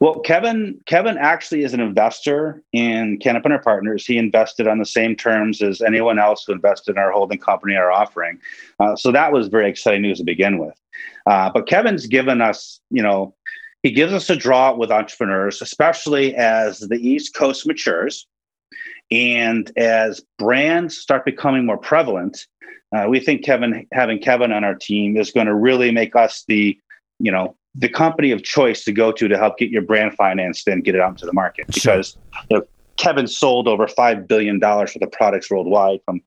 well, 0.00 0.20
Kevin, 0.20 0.80
Kevin 0.86 1.18
actually 1.18 1.62
is 1.62 1.74
an 1.74 1.80
investor 1.80 2.62
in 2.72 3.18
Cannapreneur 3.18 3.62
Partners. 3.62 4.06
He 4.06 4.18
invested 4.18 4.66
on 4.66 4.78
the 4.78 4.86
same 4.86 5.14
terms 5.14 5.62
as 5.62 5.80
anyone 5.80 6.18
else 6.18 6.44
who 6.44 6.52
invested 6.52 6.92
in 6.92 6.98
our 6.98 7.12
holding 7.12 7.38
company, 7.38 7.76
our 7.76 7.90
offering. 7.90 8.38
Uh, 8.80 8.96
so 8.96 9.12
that 9.12 9.32
was 9.32 9.48
very 9.48 9.68
exciting 9.68 10.02
news 10.02 10.18
to 10.18 10.24
begin 10.24 10.58
with. 10.58 10.74
Uh, 11.26 11.50
but 11.50 11.66
Kevin's 11.66 12.06
given 12.06 12.40
us, 12.40 12.80
you 12.90 13.02
know, 13.02 13.34
he 13.82 13.90
gives 13.90 14.12
us 14.12 14.30
a 14.30 14.36
draw 14.36 14.74
with 14.74 14.90
entrepreneurs, 14.90 15.60
especially 15.60 16.34
as 16.36 16.78
the 16.78 16.96
East 16.96 17.34
Coast 17.34 17.66
matures 17.66 18.26
and 19.10 19.70
as 19.76 20.22
brands 20.38 20.96
start 20.96 21.24
becoming 21.24 21.66
more 21.66 21.78
prevalent. 21.78 22.46
Uh, 22.94 23.06
we 23.08 23.20
think 23.20 23.44
Kevin 23.44 23.86
having 23.92 24.20
Kevin 24.20 24.52
on 24.52 24.64
our 24.64 24.74
team 24.74 25.16
is 25.16 25.30
going 25.30 25.46
to 25.46 25.54
really 25.54 25.90
make 25.90 26.14
us 26.14 26.44
the, 26.46 26.78
you 27.18 27.32
know, 27.32 27.56
the 27.74 27.88
company 27.88 28.30
of 28.30 28.42
choice 28.42 28.84
to 28.84 28.92
go 28.92 29.12
to 29.12 29.28
to 29.28 29.38
help 29.38 29.58
get 29.58 29.70
your 29.70 29.82
brand 29.82 30.14
financed 30.14 30.68
and 30.68 30.84
get 30.84 30.94
it 30.94 31.00
out 31.00 31.10
into 31.10 31.26
the 31.26 31.32
market 31.32 31.66
because 31.68 32.16
you 32.50 32.58
know, 32.58 32.66
Kevin 32.96 33.26
sold 33.26 33.66
over 33.66 33.88
five 33.88 34.28
billion 34.28 34.58
dollars 34.58 34.94
worth 34.94 35.02
of 35.02 35.12
products 35.12 35.50
worldwide 35.50 36.00
from 36.04 36.20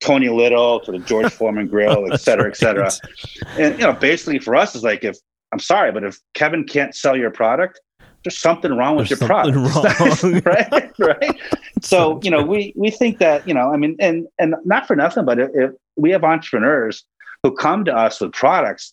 Tony 0.00 0.28
Little 0.28 0.80
to 0.80 0.92
the 0.92 0.98
George 0.98 1.32
Foreman 1.32 1.68
grill, 1.68 2.12
et 2.12 2.18
cetera, 2.18 2.50
et 2.50 2.56
cetera. 2.56 2.84
Right. 2.84 3.58
And 3.58 3.78
you 3.78 3.86
know, 3.86 3.92
basically 3.92 4.38
for 4.38 4.56
us 4.56 4.74
is 4.74 4.82
like 4.82 5.04
if 5.04 5.16
I'm 5.52 5.60
sorry, 5.60 5.92
but 5.92 6.04
if 6.04 6.18
Kevin 6.34 6.64
can't 6.64 6.94
sell 6.94 7.16
your 7.16 7.30
product, 7.30 7.80
there's 8.24 8.36
something 8.36 8.76
wrong 8.76 8.96
with 8.96 9.08
there's 9.08 9.20
your 9.20 9.28
product. 9.28 10.22
right. 10.44 10.92
Right. 10.98 11.40
So, 11.80 12.20
you 12.22 12.30
know, 12.30 12.42
we 12.42 12.72
we 12.76 12.90
think 12.90 13.18
that, 13.18 13.46
you 13.46 13.54
know, 13.54 13.72
I 13.72 13.76
mean, 13.76 13.96
and 14.00 14.26
and 14.38 14.56
not 14.64 14.86
for 14.86 14.96
nothing, 14.96 15.24
but 15.24 15.38
if, 15.38 15.50
if 15.54 15.70
we 15.96 16.10
have 16.10 16.24
entrepreneurs 16.24 17.04
who 17.42 17.54
come 17.54 17.84
to 17.84 17.96
us 17.96 18.20
with 18.20 18.32
products 18.32 18.92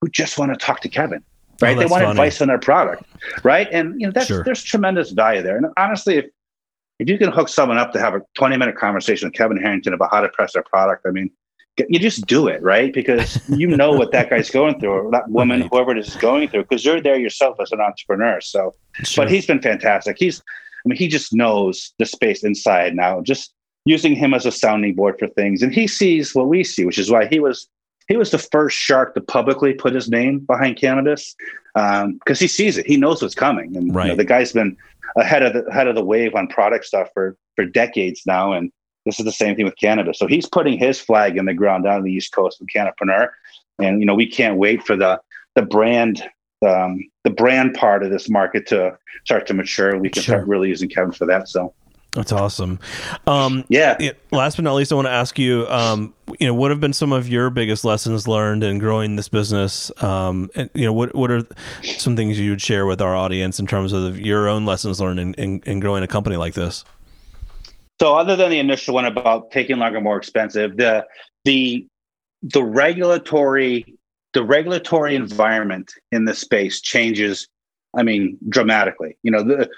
who 0.00 0.08
just 0.10 0.38
want 0.38 0.52
to 0.52 0.56
talk 0.56 0.80
to 0.80 0.88
Kevin 0.88 1.24
right? 1.60 1.76
Oh, 1.76 1.80
they 1.80 1.86
want 1.86 2.02
funny. 2.02 2.10
advice 2.10 2.40
on 2.40 2.48
their 2.48 2.58
product, 2.58 3.04
right? 3.42 3.68
And 3.72 4.00
you 4.00 4.06
know 4.06 4.12
that's 4.12 4.26
sure. 4.26 4.44
there's 4.44 4.62
tremendous 4.62 5.10
value 5.10 5.42
there. 5.42 5.56
And 5.56 5.66
honestly, 5.76 6.16
if 6.16 6.26
if 6.98 7.08
you 7.08 7.18
can 7.18 7.30
hook 7.30 7.48
someone 7.48 7.78
up 7.78 7.92
to 7.92 8.00
have 8.00 8.14
a 8.14 8.20
20 8.34 8.56
minute 8.56 8.76
conversation 8.76 9.28
with 9.28 9.34
Kevin 9.34 9.56
Harrington 9.56 9.92
about 9.92 10.10
how 10.10 10.20
to 10.20 10.28
press 10.30 10.52
their 10.52 10.64
product, 10.64 11.06
I 11.06 11.10
mean, 11.10 11.30
you 11.88 11.98
just 11.98 12.26
do 12.26 12.48
it, 12.48 12.62
right? 12.62 12.92
Because 12.92 13.40
you 13.48 13.68
know 13.76 13.92
what 13.92 14.10
that 14.12 14.30
guy's 14.30 14.50
going 14.50 14.80
through, 14.80 14.90
or 14.90 15.10
that 15.12 15.28
woman, 15.28 15.60
right. 15.60 15.70
whoever 15.70 15.92
it 15.92 15.98
is, 15.98 16.16
going 16.16 16.48
through, 16.48 16.62
because 16.62 16.84
you're 16.84 17.00
there 17.00 17.18
yourself 17.18 17.56
as 17.60 17.70
an 17.72 17.80
entrepreneur. 17.80 18.40
So, 18.40 18.74
sure. 19.04 19.24
but 19.24 19.30
he's 19.30 19.46
been 19.46 19.62
fantastic. 19.62 20.16
He's, 20.18 20.40
I 20.40 20.88
mean, 20.88 20.98
he 20.98 21.08
just 21.08 21.32
knows 21.32 21.92
the 21.98 22.06
space 22.06 22.42
inside 22.42 22.96
now. 22.96 23.20
Just 23.20 23.54
using 23.84 24.16
him 24.16 24.34
as 24.34 24.44
a 24.44 24.50
sounding 24.50 24.94
board 24.94 25.16
for 25.18 25.28
things, 25.28 25.62
and 25.62 25.72
he 25.72 25.86
sees 25.86 26.34
what 26.34 26.48
we 26.48 26.64
see, 26.64 26.84
which 26.84 26.98
is 26.98 27.10
why 27.10 27.26
he 27.26 27.38
was 27.38 27.68
he 28.08 28.16
was 28.16 28.30
the 28.30 28.38
first 28.38 28.76
shark 28.76 29.14
to 29.14 29.20
publicly 29.20 29.74
put 29.74 29.94
his 29.94 30.08
name 30.08 30.40
behind 30.40 30.76
cannabis 30.76 31.36
because 31.74 32.02
um, 32.04 32.20
he 32.36 32.48
sees 32.48 32.78
it. 32.78 32.86
He 32.86 32.96
knows 32.96 33.22
what's 33.22 33.34
coming, 33.34 33.76
and 33.76 33.94
right. 33.94 34.06
you 34.06 34.12
know, 34.12 34.16
the 34.16 34.24
guy's 34.24 34.52
been 34.52 34.76
ahead 35.16 35.42
of 35.42 35.52
the 35.52 35.64
ahead 35.66 35.86
of 35.86 35.94
the 35.94 36.04
wave 36.04 36.34
on 36.34 36.48
product 36.48 36.86
stuff 36.86 37.08
for 37.14 37.36
for 37.54 37.64
decades 37.64 38.22
now, 38.26 38.52
and 38.52 38.72
this 39.04 39.18
is 39.18 39.24
the 39.24 39.32
same 39.32 39.54
thing 39.54 39.64
with 39.64 39.76
cannabis. 39.76 40.18
So 40.18 40.26
he's 40.26 40.46
putting 40.46 40.78
his 40.78 40.98
flag 40.98 41.36
in 41.36 41.44
the 41.44 41.54
ground 41.54 41.84
down 41.84 41.98
on 41.98 42.02
the 42.02 42.12
East 42.12 42.32
Coast 42.32 42.58
with 42.60 42.68
Cannapreneur, 42.74 43.28
and 43.78 44.00
you 44.00 44.06
know 44.06 44.14
we 44.14 44.26
can't 44.26 44.56
wait 44.56 44.82
for 44.82 44.96
the 44.96 45.20
the 45.54 45.62
brand 45.62 46.22
um, 46.66 47.08
the 47.24 47.30
brand 47.30 47.74
part 47.74 48.02
of 48.02 48.10
this 48.10 48.28
market 48.28 48.66
to 48.68 48.98
start 49.24 49.46
to 49.46 49.54
mature. 49.54 49.98
We 49.98 50.08
can 50.08 50.22
sure. 50.22 50.36
start 50.36 50.48
really 50.48 50.68
using 50.68 50.88
Kevin 50.88 51.12
for 51.12 51.26
that. 51.26 51.48
So 51.48 51.74
that's 52.18 52.32
awesome. 52.32 52.80
Um, 53.28 53.64
yeah. 53.68 53.96
Last 54.32 54.56
but 54.56 54.64
not 54.64 54.74
least, 54.74 54.90
I 54.90 54.96
want 54.96 55.06
to 55.06 55.12
ask 55.12 55.38
you, 55.38 55.68
um, 55.68 56.12
you 56.40 56.48
know, 56.48 56.54
what 56.54 56.72
have 56.72 56.80
been 56.80 56.92
some 56.92 57.12
of 57.12 57.28
your 57.28 57.48
biggest 57.48 57.84
lessons 57.84 58.26
learned 58.26 58.64
in 58.64 58.78
growing 58.78 59.14
this 59.14 59.28
business? 59.28 59.92
Um, 60.02 60.50
and, 60.56 60.68
you 60.74 60.84
know, 60.84 60.92
what 60.92 61.14
what 61.14 61.30
are 61.30 61.46
some 61.82 62.16
things 62.16 62.36
you 62.36 62.50
would 62.50 62.60
share 62.60 62.86
with 62.86 63.00
our 63.00 63.14
audience 63.14 63.60
in 63.60 63.68
terms 63.68 63.92
of 63.92 64.18
your 64.18 64.48
own 64.48 64.66
lessons 64.66 65.00
learned 65.00 65.20
in, 65.20 65.34
in, 65.34 65.62
in 65.64 65.78
growing 65.78 66.02
a 66.02 66.08
company 66.08 66.34
like 66.34 66.54
this? 66.54 66.84
So, 68.00 68.16
other 68.16 68.34
than 68.34 68.50
the 68.50 68.58
initial 68.58 68.94
one 68.94 69.04
about 69.04 69.52
taking 69.52 69.78
longer, 69.78 70.00
more 70.00 70.16
expensive, 70.16 70.76
the 70.76 71.06
the 71.44 71.86
the 72.42 72.64
regulatory 72.64 73.96
the 74.32 74.42
regulatory 74.42 75.14
environment 75.14 75.92
in 76.10 76.24
this 76.24 76.40
space 76.40 76.80
changes 76.80 77.46
I 77.96 78.02
mean, 78.02 78.38
dramatically. 78.48 79.16
You 79.22 79.30
know, 79.30 79.42
the, 79.42 79.70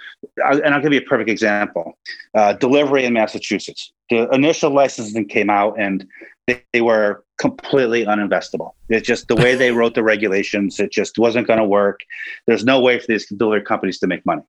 and 0.44 0.74
I'll 0.74 0.82
give 0.82 0.92
you 0.92 1.00
a 1.00 1.04
perfect 1.04 1.30
example. 1.30 1.98
Uh, 2.34 2.54
delivery 2.54 3.04
in 3.04 3.12
Massachusetts. 3.12 3.92
The 4.10 4.28
initial 4.30 4.70
licensing 4.72 5.28
came 5.28 5.48
out, 5.48 5.78
and 5.78 6.06
they, 6.46 6.62
they 6.72 6.80
were 6.80 7.24
completely 7.38 8.04
uninvestable. 8.04 8.72
It's 8.88 9.06
just 9.06 9.28
the 9.28 9.36
way 9.36 9.54
they 9.54 9.70
wrote 9.78 9.94
the 9.94 10.02
regulations. 10.02 10.80
It 10.80 10.90
just 10.90 11.18
wasn't 11.18 11.46
going 11.46 11.60
to 11.60 11.64
work. 11.64 12.00
There's 12.46 12.64
no 12.64 12.80
way 12.80 12.98
for 12.98 13.06
these 13.06 13.26
delivery 13.26 13.62
companies 13.62 13.98
to 14.00 14.06
make 14.06 14.26
money. 14.26 14.42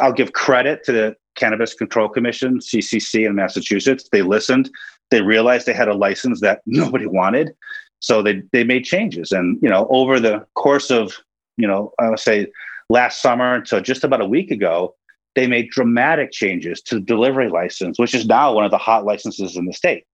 I'll 0.00 0.12
give 0.12 0.32
credit 0.32 0.82
to 0.84 0.92
the 0.92 1.16
Cannabis 1.36 1.74
Control 1.74 2.08
Commission, 2.08 2.58
CCC, 2.58 3.26
in 3.26 3.34
Massachusetts. 3.34 4.08
They 4.10 4.22
listened. 4.22 4.70
They 5.10 5.22
realized 5.22 5.66
they 5.66 5.72
had 5.72 5.88
a 5.88 5.94
license 5.94 6.40
that 6.40 6.62
nobody 6.66 7.06
wanted, 7.06 7.54
so 8.00 8.22
they 8.22 8.42
they 8.52 8.64
made 8.64 8.84
changes. 8.84 9.30
And 9.30 9.58
you 9.62 9.68
know, 9.68 9.86
over 9.90 10.18
the 10.18 10.44
course 10.54 10.90
of 10.90 11.16
you 11.56 11.66
know, 11.66 11.92
I 11.98 12.10
would 12.10 12.18
say 12.18 12.48
last 12.88 13.22
summer 13.22 13.54
until 13.54 13.80
just 13.80 14.04
about 14.04 14.20
a 14.20 14.26
week 14.26 14.50
ago, 14.50 14.94
they 15.34 15.46
made 15.46 15.70
dramatic 15.70 16.30
changes 16.32 16.80
to 16.82 16.96
the 16.96 17.00
delivery 17.00 17.48
license, 17.48 17.98
which 17.98 18.14
is 18.14 18.26
now 18.26 18.52
one 18.52 18.64
of 18.64 18.70
the 18.70 18.78
hot 18.78 19.04
licenses 19.04 19.56
in 19.56 19.66
the 19.66 19.72
state. 19.72 20.04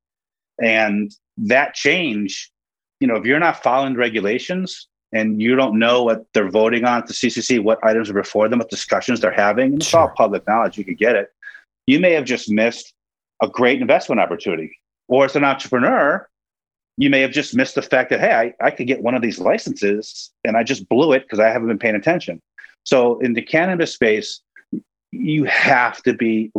And 0.63 1.13
that 1.37 1.75
change, 1.75 2.51
you 3.01 3.07
know, 3.07 3.17
if 3.17 3.25
you're 3.25 3.39
not 3.39 3.63
following 3.63 3.97
regulations 3.97 4.89
and 5.13 5.41
you 5.41 5.57
don't 5.57 5.79
know 5.79 6.05
what 6.05 6.25
they're 6.33 6.51
voting 6.51 6.85
on 6.85 6.99
at 6.99 7.07
the 7.07 7.13
CCC, 7.13 7.63
what 7.63 7.79
items 7.85 8.09
are 8.09 8.15
before 8.15 8.49
them, 8.49 8.61
what 8.61 8.71
discussions 8.71 9.21
they're 9.21 9.33
having, 9.33 9.73
and 9.73 9.83
it's 9.83 9.91
sure. 9.91 10.01
all 10.01 10.13
public 10.17 10.47
knowledge. 10.47 10.79
You 10.79 10.85
could 10.85 10.99
get 10.99 11.17
it. 11.17 11.29
You 11.87 12.01
may 12.01 12.13
have 12.13 12.25
just 12.25 12.51
missed 12.51 12.95
a 13.43 13.49
great 13.49 13.81
investment 13.81 14.21
opportunity. 14.21 14.79
Or 15.09 15.25
as 15.25 15.35
an 15.35 15.45
entrepreneur, 15.45 16.29
you 16.97 17.11
may 17.11 17.21
have 17.21 17.33
just 17.33 17.55
missed 17.55 17.75
the 17.75 17.83
fact 17.83 18.11
that, 18.11 18.21
hey, 18.21 18.33
I, 18.33 18.67
I 18.67 18.71
could 18.71 18.87
get 18.87 19.03
one 19.03 19.15
of 19.15 19.23
these 19.23 19.39
licenses 19.39 20.31
and 20.45 20.57
I 20.57 20.63
just 20.63 20.89
blew 20.89 21.13
it 21.13 21.23
because 21.23 21.41
I 21.41 21.49
haven't 21.49 21.69
been 21.69 21.79
paying 21.79 21.95
attention. 21.95 22.41
So 22.85 23.19
in 23.21 23.35
the 23.35 23.43
cannabis 23.43 23.95
space, 23.95 24.41
you 25.13 25.45
have 25.45 26.03
to 26.03 26.15
be 26.15 26.53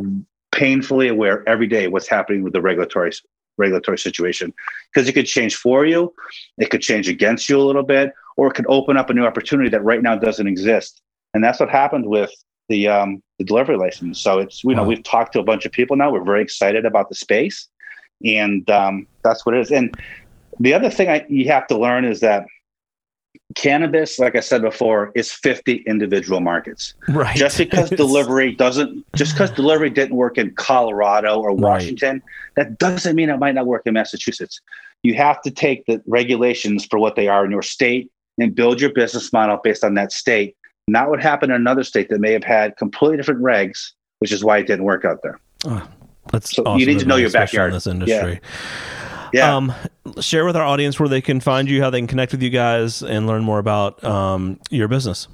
painfully 0.52 1.08
aware 1.08 1.48
every 1.48 1.68
day 1.68 1.88
what's 1.88 2.08
happening 2.08 2.44
with 2.44 2.54
the 2.54 2.62
regulatory 2.62 3.12
regulatory 3.58 3.98
situation 3.98 4.54
because 4.92 5.08
it 5.08 5.14
could 5.14 5.26
change 5.26 5.56
for 5.56 5.86
you, 5.86 6.14
it 6.58 6.70
could 6.70 6.82
change 6.82 7.08
against 7.08 7.50
you 7.50 7.60
a 7.60 7.64
little 7.64 7.84
bit, 7.84 8.14
or 8.38 8.48
it 8.48 8.54
could 8.54 8.66
open 8.68 8.98
up 8.98 9.10
a 9.10 9.14
new 9.14 9.26
opportunity 9.26 9.70
that 9.70 9.84
right 9.84 10.02
now 10.02 10.16
doesn't 10.16 10.48
exist. 10.48 11.02
And 11.34 11.44
that's 11.44 11.60
what 11.60 11.70
happened 11.70 12.06
with 12.08 12.32
the 12.70 12.88
um, 12.88 13.22
the 13.38 13.46
delivery 13.46 13.78
license. 13.78 14.20
So 14.20 14.40
it's 14.40 14.64
you 14.64 14.76
know 14.76 14.84
wow. 14.84 14.90
we've 14.90 15.04
talked 15.04 15.34
to 15.34 15.40
a 15.40 15.44
bunch 15.44 15.66
of 15.66 15.72
people 15.72 15.96
now. 15.96 16.12
We're 16.12 16.24
very 16.24 16.42
excited 16.42 16.86
about 16.86 17.10
the 17.10 17.16
space, 17.16 17.68
and 18.26 18.70
um, 18.70 19.08
that's 19.24 19.46
what 19.46 19.56
it 19.56 19.62
is. 19.62 19.72
And 19.72 19.96
the 20.62 20.74
other 20.74 20.90
thing 20.90 21.10
I, 21.10 21.26
you 21.28 21.48
have 21.48 21.68
to 21.68 21.78
learn 21.78 22.06
is 22.06 22.20
that 22.20 22.46
cannabis, 23.56 24.20
like 24.20 24.36
I 24.36 24.40
said 24.40 24.62
before, 24.62 25.12
is 25.16 25.32
50 25.32 25.84
individual 25.88 26.40
markets. 26.40 26.94
Right. 27.10 27.36
Just 27.36 27.58
because 27.58 27.90
delivery 28.06 28.54
doesn't, 28.54 29.06
just 29.16 29.34
because 29.34 29.52
delivery 29.52 29.90
didn't 29.90 30.16
work 30.16 30.38
in 30.38 30.54
Colorado 30.56 31.40
or 31.40 31.52
Washington, 31.52 32.22
right. 32.56 32.56
that 32.56 32.78
doesn't 32.78 33.16
mean 33.16 33.30
it 33.30 33.38
might 33.38 33.56
not 33.56 33.66
work 33.66 33.84
in 33.86 33.94
Massachusetts. 33.94 34.62
You 35.04 35.16
have 35.16 35.42
to 35.42 35.52
take 35.52 35.86
the 35.88 36.02
regulations 36.06 36.86
for 36.86 37.00
what 37.00 37.16
they 37.16 37.28
are 37.28 37.44
in 37.44 37.52
your 37.52 37.64
state 37.64 38.12
and 38.40 38.54
build 38.54 38.80
your 38.80 38.94
business 38.94 39.34
model 39.34 39.60
based 39.64 39.84
on 39.84 39.96
that 39.96 40.12
state, 40.12 40.56
not 40.88 41.10
what 41.10 41.22
happened 41.22 41.52
in 41.52 41.60
another 41.60 41.84
state 41.84 42.10
that 42.10 42.20
may 42.20 42.32
have 42.32 42.44
had 42.44 42.78
completely 42.78 43.18
different 43.18 43.42
regs, 43.42 43.94
which 44.20 44.32
is 44.32 44.44
why 44.44 44.60
it 44.60 44.68
didn't 44.68 44.86
work 44.86 45.06
out 45.06 45.24
there. 45.24 45.40
Oh, 45.66 45.88
that's 46.32 46.56
so 46.56 46.64
awesome 46.64 46.80
you 46.80 46.86
need 46.86 47.00
to 47.00 47.06
know 47.06 47.16
your 47.16 47.32
backyard. 47.32 47.70
In 47.70 47.74
this 47.74 47.88
industry. 47.88 48.34
Yeah. 48.34 49.01
Yeah. 49.34 49.56
Um, 49.56 49.74
share 50.20 50.46
with 50.46 50.56
our 50.56 50.64
audience 50.64 51.00
where 51.00 51.10
they 51.10 51.22
can 51.22 51.40
find 51.40 51.70
you, 51.70 51.82
how 51.82 51.90
they 51.90 52.00
can 52.00 52.08
connect 52.08 52.32
with 52.32 52.42
you 52.42 52.50
guys, 52.50 53.02
and 53.02 53.28
learn 53.28 53.44
more 53.44 53.60
about 53.60 54.04
um, 54.04 54.60
your 54.70 54.88
business. 54.88 55.28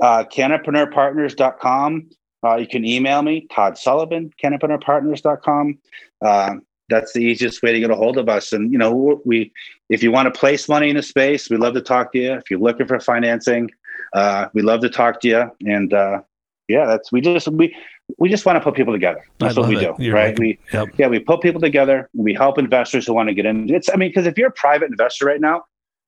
Uh, 0.00 0.24
cannapreneurpartners.com. 0.24 2.10
Uh, 2.44 2.56
you 2.56 2.66
can 2.66 2.84
email 2.84 3.22
me, 3.22 3.46
Todd 3.52 3.78
Sullivan, 3.78 4.32
cannapreneurpartners.com. 4.42 5.78
Uh, 6.24 6.54
that's 6.88 7.12
the 7.12 7.20
easiest 7.20 7.62
way 7.62 7.72
to 7.72 7.80
get 7.80 7.90
a 7.90 7.94
hold 7.94 8.18
of 8.18 8.28
us. 8.28 8.52
And, 8.52 8.72
you 8.72 8.78
know, 8.78 9.20
we, 9.24 9.52
if 9.88 10.02
you 10.02 10.10
want 10.10 10.32
to 10.32 10.38
place 10.38 10.68
money 10.68 10.90
in 10.90 10.96
a 10.96 11.02
space, 11.02 11.48
we 11.48 11.56
love 11.56 11.74
to 11.74 11.80
talk 11.80 12.12
to 12.12 12.18
you. 12.18 12.32
If 12.32 12.50
you're 12.50 12.60
looking 12.60 12.86
for 12.86 12.98
financing, 12.98 13.70
uh, 14.12 14.48
we 14.54 14.62
love 14.62 14.80
to 14.80 14.90
talk 14.90 15.20
to 15.20 15.28
you. 15.28 15.50
And, 15.64 15.94
uh, 15.94 16.22
yeah, 16.68 16.86
that's, 16.86 17.12
we 17.12 17.20
just, 17.20 17.48
we, 17.48 17.74
we 18.18 18.28
just 18.28 18.44
want 18.46 18.56
to 18.56 18.60
put 18.60 18.74
people 18.74 18.92
together. 18.92 19.24
That's 19.38 19.56
what 19.56 19.68
we 19.68 19.78
do, 19.78 19.94
You're 19.98 20.14
right? 20.14 20.38
we 20.38 20.58
yep. 20.72 20.88
yeah, 20.98 21.08
we 21.08 21.18
put 21.18 21.40
people 21.40 21.60
together. 21.60 22.08
We 22.14 22.34
help 22.34 22.58
investors 22.58 23.06
who 23.06 23.14
want 23.14 23.28
to 23.28 23.34
get 23.34 23.46
in. 23.46 23.72
It's 23.72 23.88
I 23.92 23.96
mean, 23.96 24.10
because 24.10 24.26
if 24.26 24.38
you're 24.38 24.48
a 24.48 24.52
private 24.52 24.90
investor 24.90 25.26
right 25.26 25.40
now 25.40 25.64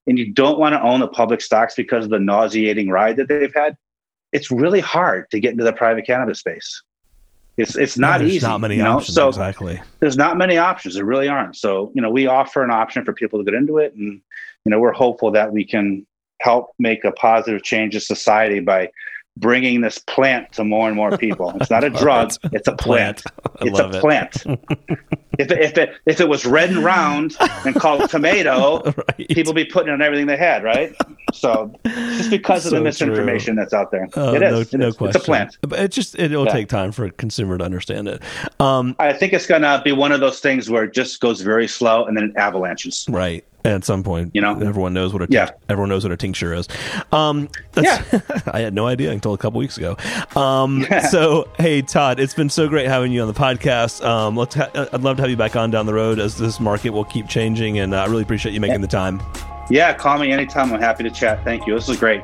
and 0.06 0.18
you 0.18 0.32
don't 0.32 0.58
want 0.58 0.74
to 0.74 0.82
own 0.82 1.00
the 1.00 1.08
public 1.08 1.40
stocks 1.40 1.74
because 1.74 2.04
of 2.04 2.10
the 2.10 2.18
nauseating 2.18 2.88
ride 2.88 3.16
that 3.16 3.28
they've 3.28 3.54
had, 3.54 3.76
it's 4.32 4.50
really 4.50 4.80
hard 4.80 5.30
to 5.30 5.40
get 5.40 5.52
into 5.52 5.64
the 5.64 5.72
private 5.72 6.06
cannabis 6.06 6.40
space. 6.40 6.82
It's 7.56 7.76
it's 7.76 7.96
not 7.96 8.18
there's 8.18 8.32
easy. 8.32 8.46
Not 8.46 8.60
many 8.60 8.76
you 8.76 8.82
know? 8.82 8.96
options. 8.96 9.14
So 9.14 9.28
exactly. 9.28 9.80
There's 10.00 10.16
not 10.16 10.36
many 10.36 10.58
options. 10.58 10.96
There 10.96 11.04
really 11.04 11.28
aren't. 11.28 11.56
So 11.56 11.92
you 11.94 12.02
know, 12.02 12.10
we 12.10 12.26
offer 12.26 12.64
an 12.64 12.70
option 12.70 13.04
for 13.04 13.12
people 13.12 13.38
to 13.38 13.44
get 13.44 13.54
into 13.54 13.78
it, 13.78 13.94
and 13.94 14.20
you 14.64 14.70
know, 14.70 14.80
we're 14.80 14.92
hopeful 14.92 15.30
that 15.32 15.52
we 15.52 15.64
can 15.64 16.06
help 16.40 16.74
make 16.78 17.04
a 17.04 17.12
positive 17.12 17.62
change 17.62 17.94
in 17.94 18.00
society 18.00 18.60
by 18.60 18.90
bringing 19.36 19.80
this 19.80 19.98
plant 19.98 20.52
to 20.52 20.64
more 20.64 20.88
and 20.88 20.96
more 20.96 21.16
people. 21.16 21.52
It's 21.60 21.70
not 21.70 21.84
a 21.84 21.90
drug; 22.04 22.32
it's 22.52 22.68
a 22.68 22.74
plant. 22.76 23.22
It's 23.60 23.78
a 23.78 23.88
plant. 23.88 24.42
if 25.38 25.50
it, 25.50 25.60
if 25.60 25.78
it 25.78 25.94
if 26.06 26.20
it 26.20 26.28
was 26.28 26.44
red 26.44 26.70
and 26.70 26.84
round 26.84 27.36
and 27.64 27.74
called 27.74 28.10
tomato, 28.10 28.82
right. 28.82 29.28
people 29.28 29.52
be 29.52 29.64
putting 29.64 29.90
it 29.90 29.92
on 29.92 30.02
everything 30.02 30.26
they 30.26 30.36
had, 30.36 30.64
right? 30.64 30.92
So 31.32 31.72
just 31.86 32.30
because 32.30 32.64
so 32.64 32.70
of 32.70 32.74
the 32.74 32.80
misinformation 32.80 33.54
true. 33.54 33.62
that's 33.62 33.72
out 33.72 33.92
there, 33.92 34.08
uh, 34.16 34.32
it 34.32 34.42
is. 34.42 34.50
No, 34.50 34.60
it 34.60 34.72
no 34.74 34.88
is. 34.88 34.96
Question. 34.96 35.16
It's 35.16 35.16
a 35.16 35.20
plant. 35.20 35.58
But 35.62 35.78
it 35.78 35.92
just 35.92 36.18
it'll 36.18 36.46
yeah. 36.46 36.52
take 36.52 36.68
time 36.68 36.90
for 36.90 37.04
a 37.04 37.12
consumer 37.12 37.56
to 37.56 37.64
understand 37.64 38.08
it. 38.08 38.22
Um, 38.58 38.96
I 38.98 39.12
think 39.12 39.32
it's 39.32 39.46
gonna 39.46 39.80
be 39.84 39.92
one 39.92 40.10
of 40.10 40.18
those 40.18 40.40
things 40.40 40.68
where 40.68 40.84
it 40.84 40.92
just 40.92 41.20
goes 41.20 41.42
very 41.42 41.68
slow 41.68 42.04
and 42.04 42.16
then 42.16 42.24
it 42.24 42.36
avalanches. 42.36 43.06
Right 43.08 43.44
at 43.64 43.84
some 43.84 44.02
point. 44.02 44.30
You 44.34 44.40
know, 44.40 44.52
everyone 44.60 44.92
knows 44.92 45.12
what 45.12 45.22
a 45.22 45.26
yeah. 45.30 45.50
everyone 45.68 45.88
knows 45.88 46.04
what 46.04 46.12
a 46.12 46.16
tincture 46.16 46.52
is. 46.52 46.68
Um, 47.12 47.48
yeah, 47.80 48.02
I 48.46 48.60
had 48.60 48.74
no 48.74 48.86
idea 48.86 49.10
until 49.10 49.34
a 49.34 49.38
couple 49.38 49.58
weeks 49.58 49.78
ago. 49.78 49.96
Um, 50.36 50.82
yeah. 50.90 51.06
so 51.08 51.48
hey, 51.58 51.82
Todd, 51.82 52.20
it's 52.20 52.34
been 52.34 52.50
so 52.50 52.68
great 52.68 52.86
having 52.86 53.12
you 53.12 53.22
on 53.22 53.28
the 53.28 53.34
podcast. 53.34 54.04
Um, 54.04 54.36
let's 54.36 54.54
ha- 54.54 54.70
I'd 54.74 55.02
love 55.02 55.16
to 55.16 55.22
have 55.22 55.30
you 55.30 55.36
back 55.36 55.56
on 55.56 55.70
down 55.70 55.86
the 55.86 55.94
road 55.94 56.18
as 56.18 56.36
this 56.36 56.60
market 56.60 56.90
will 56.90 57.04
keep 57.04 57.28
changing, 57.28 57.78
and 57.78 57.94
uh, 57.94 58.02
I 58.02 58.06
really 58.06 58.22
appreciate 58.22 58.52
you 58.52 58.60
making 58.60 58.74
yeah. 58.74 58.80
the 58.80 58.86
time. 58.86 59.22
Yeah, 59.70 59.94
call 59.94 60.18
me 60.18 60.30
anytime. 60.30 60.72
I'm 60.72 60.80
happy 60.80 61.04
to 61.04 61.10
chat. 61.10 61.42
Thank 61.42 61.66
you. 61.66 61.74
This 61.74 61.88
was 61.88 61.98
great. 61.98 62.22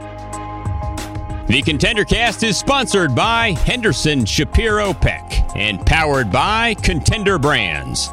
The 1.48 1.62
Contender 1.64 2.04
Cast 2.04 2.44
is 2.44 2.56
sponsored 2.56 3.14
by 3.14 3.52
Henderson 3.64 4.24
Shapiro 4.24 4.92
Peck 4.92 5.32
and 5.56 5.84
powered 5.84 6.30
by 6.30 6.74
Contender 6.74 7.40
Brands. 7.40 8.12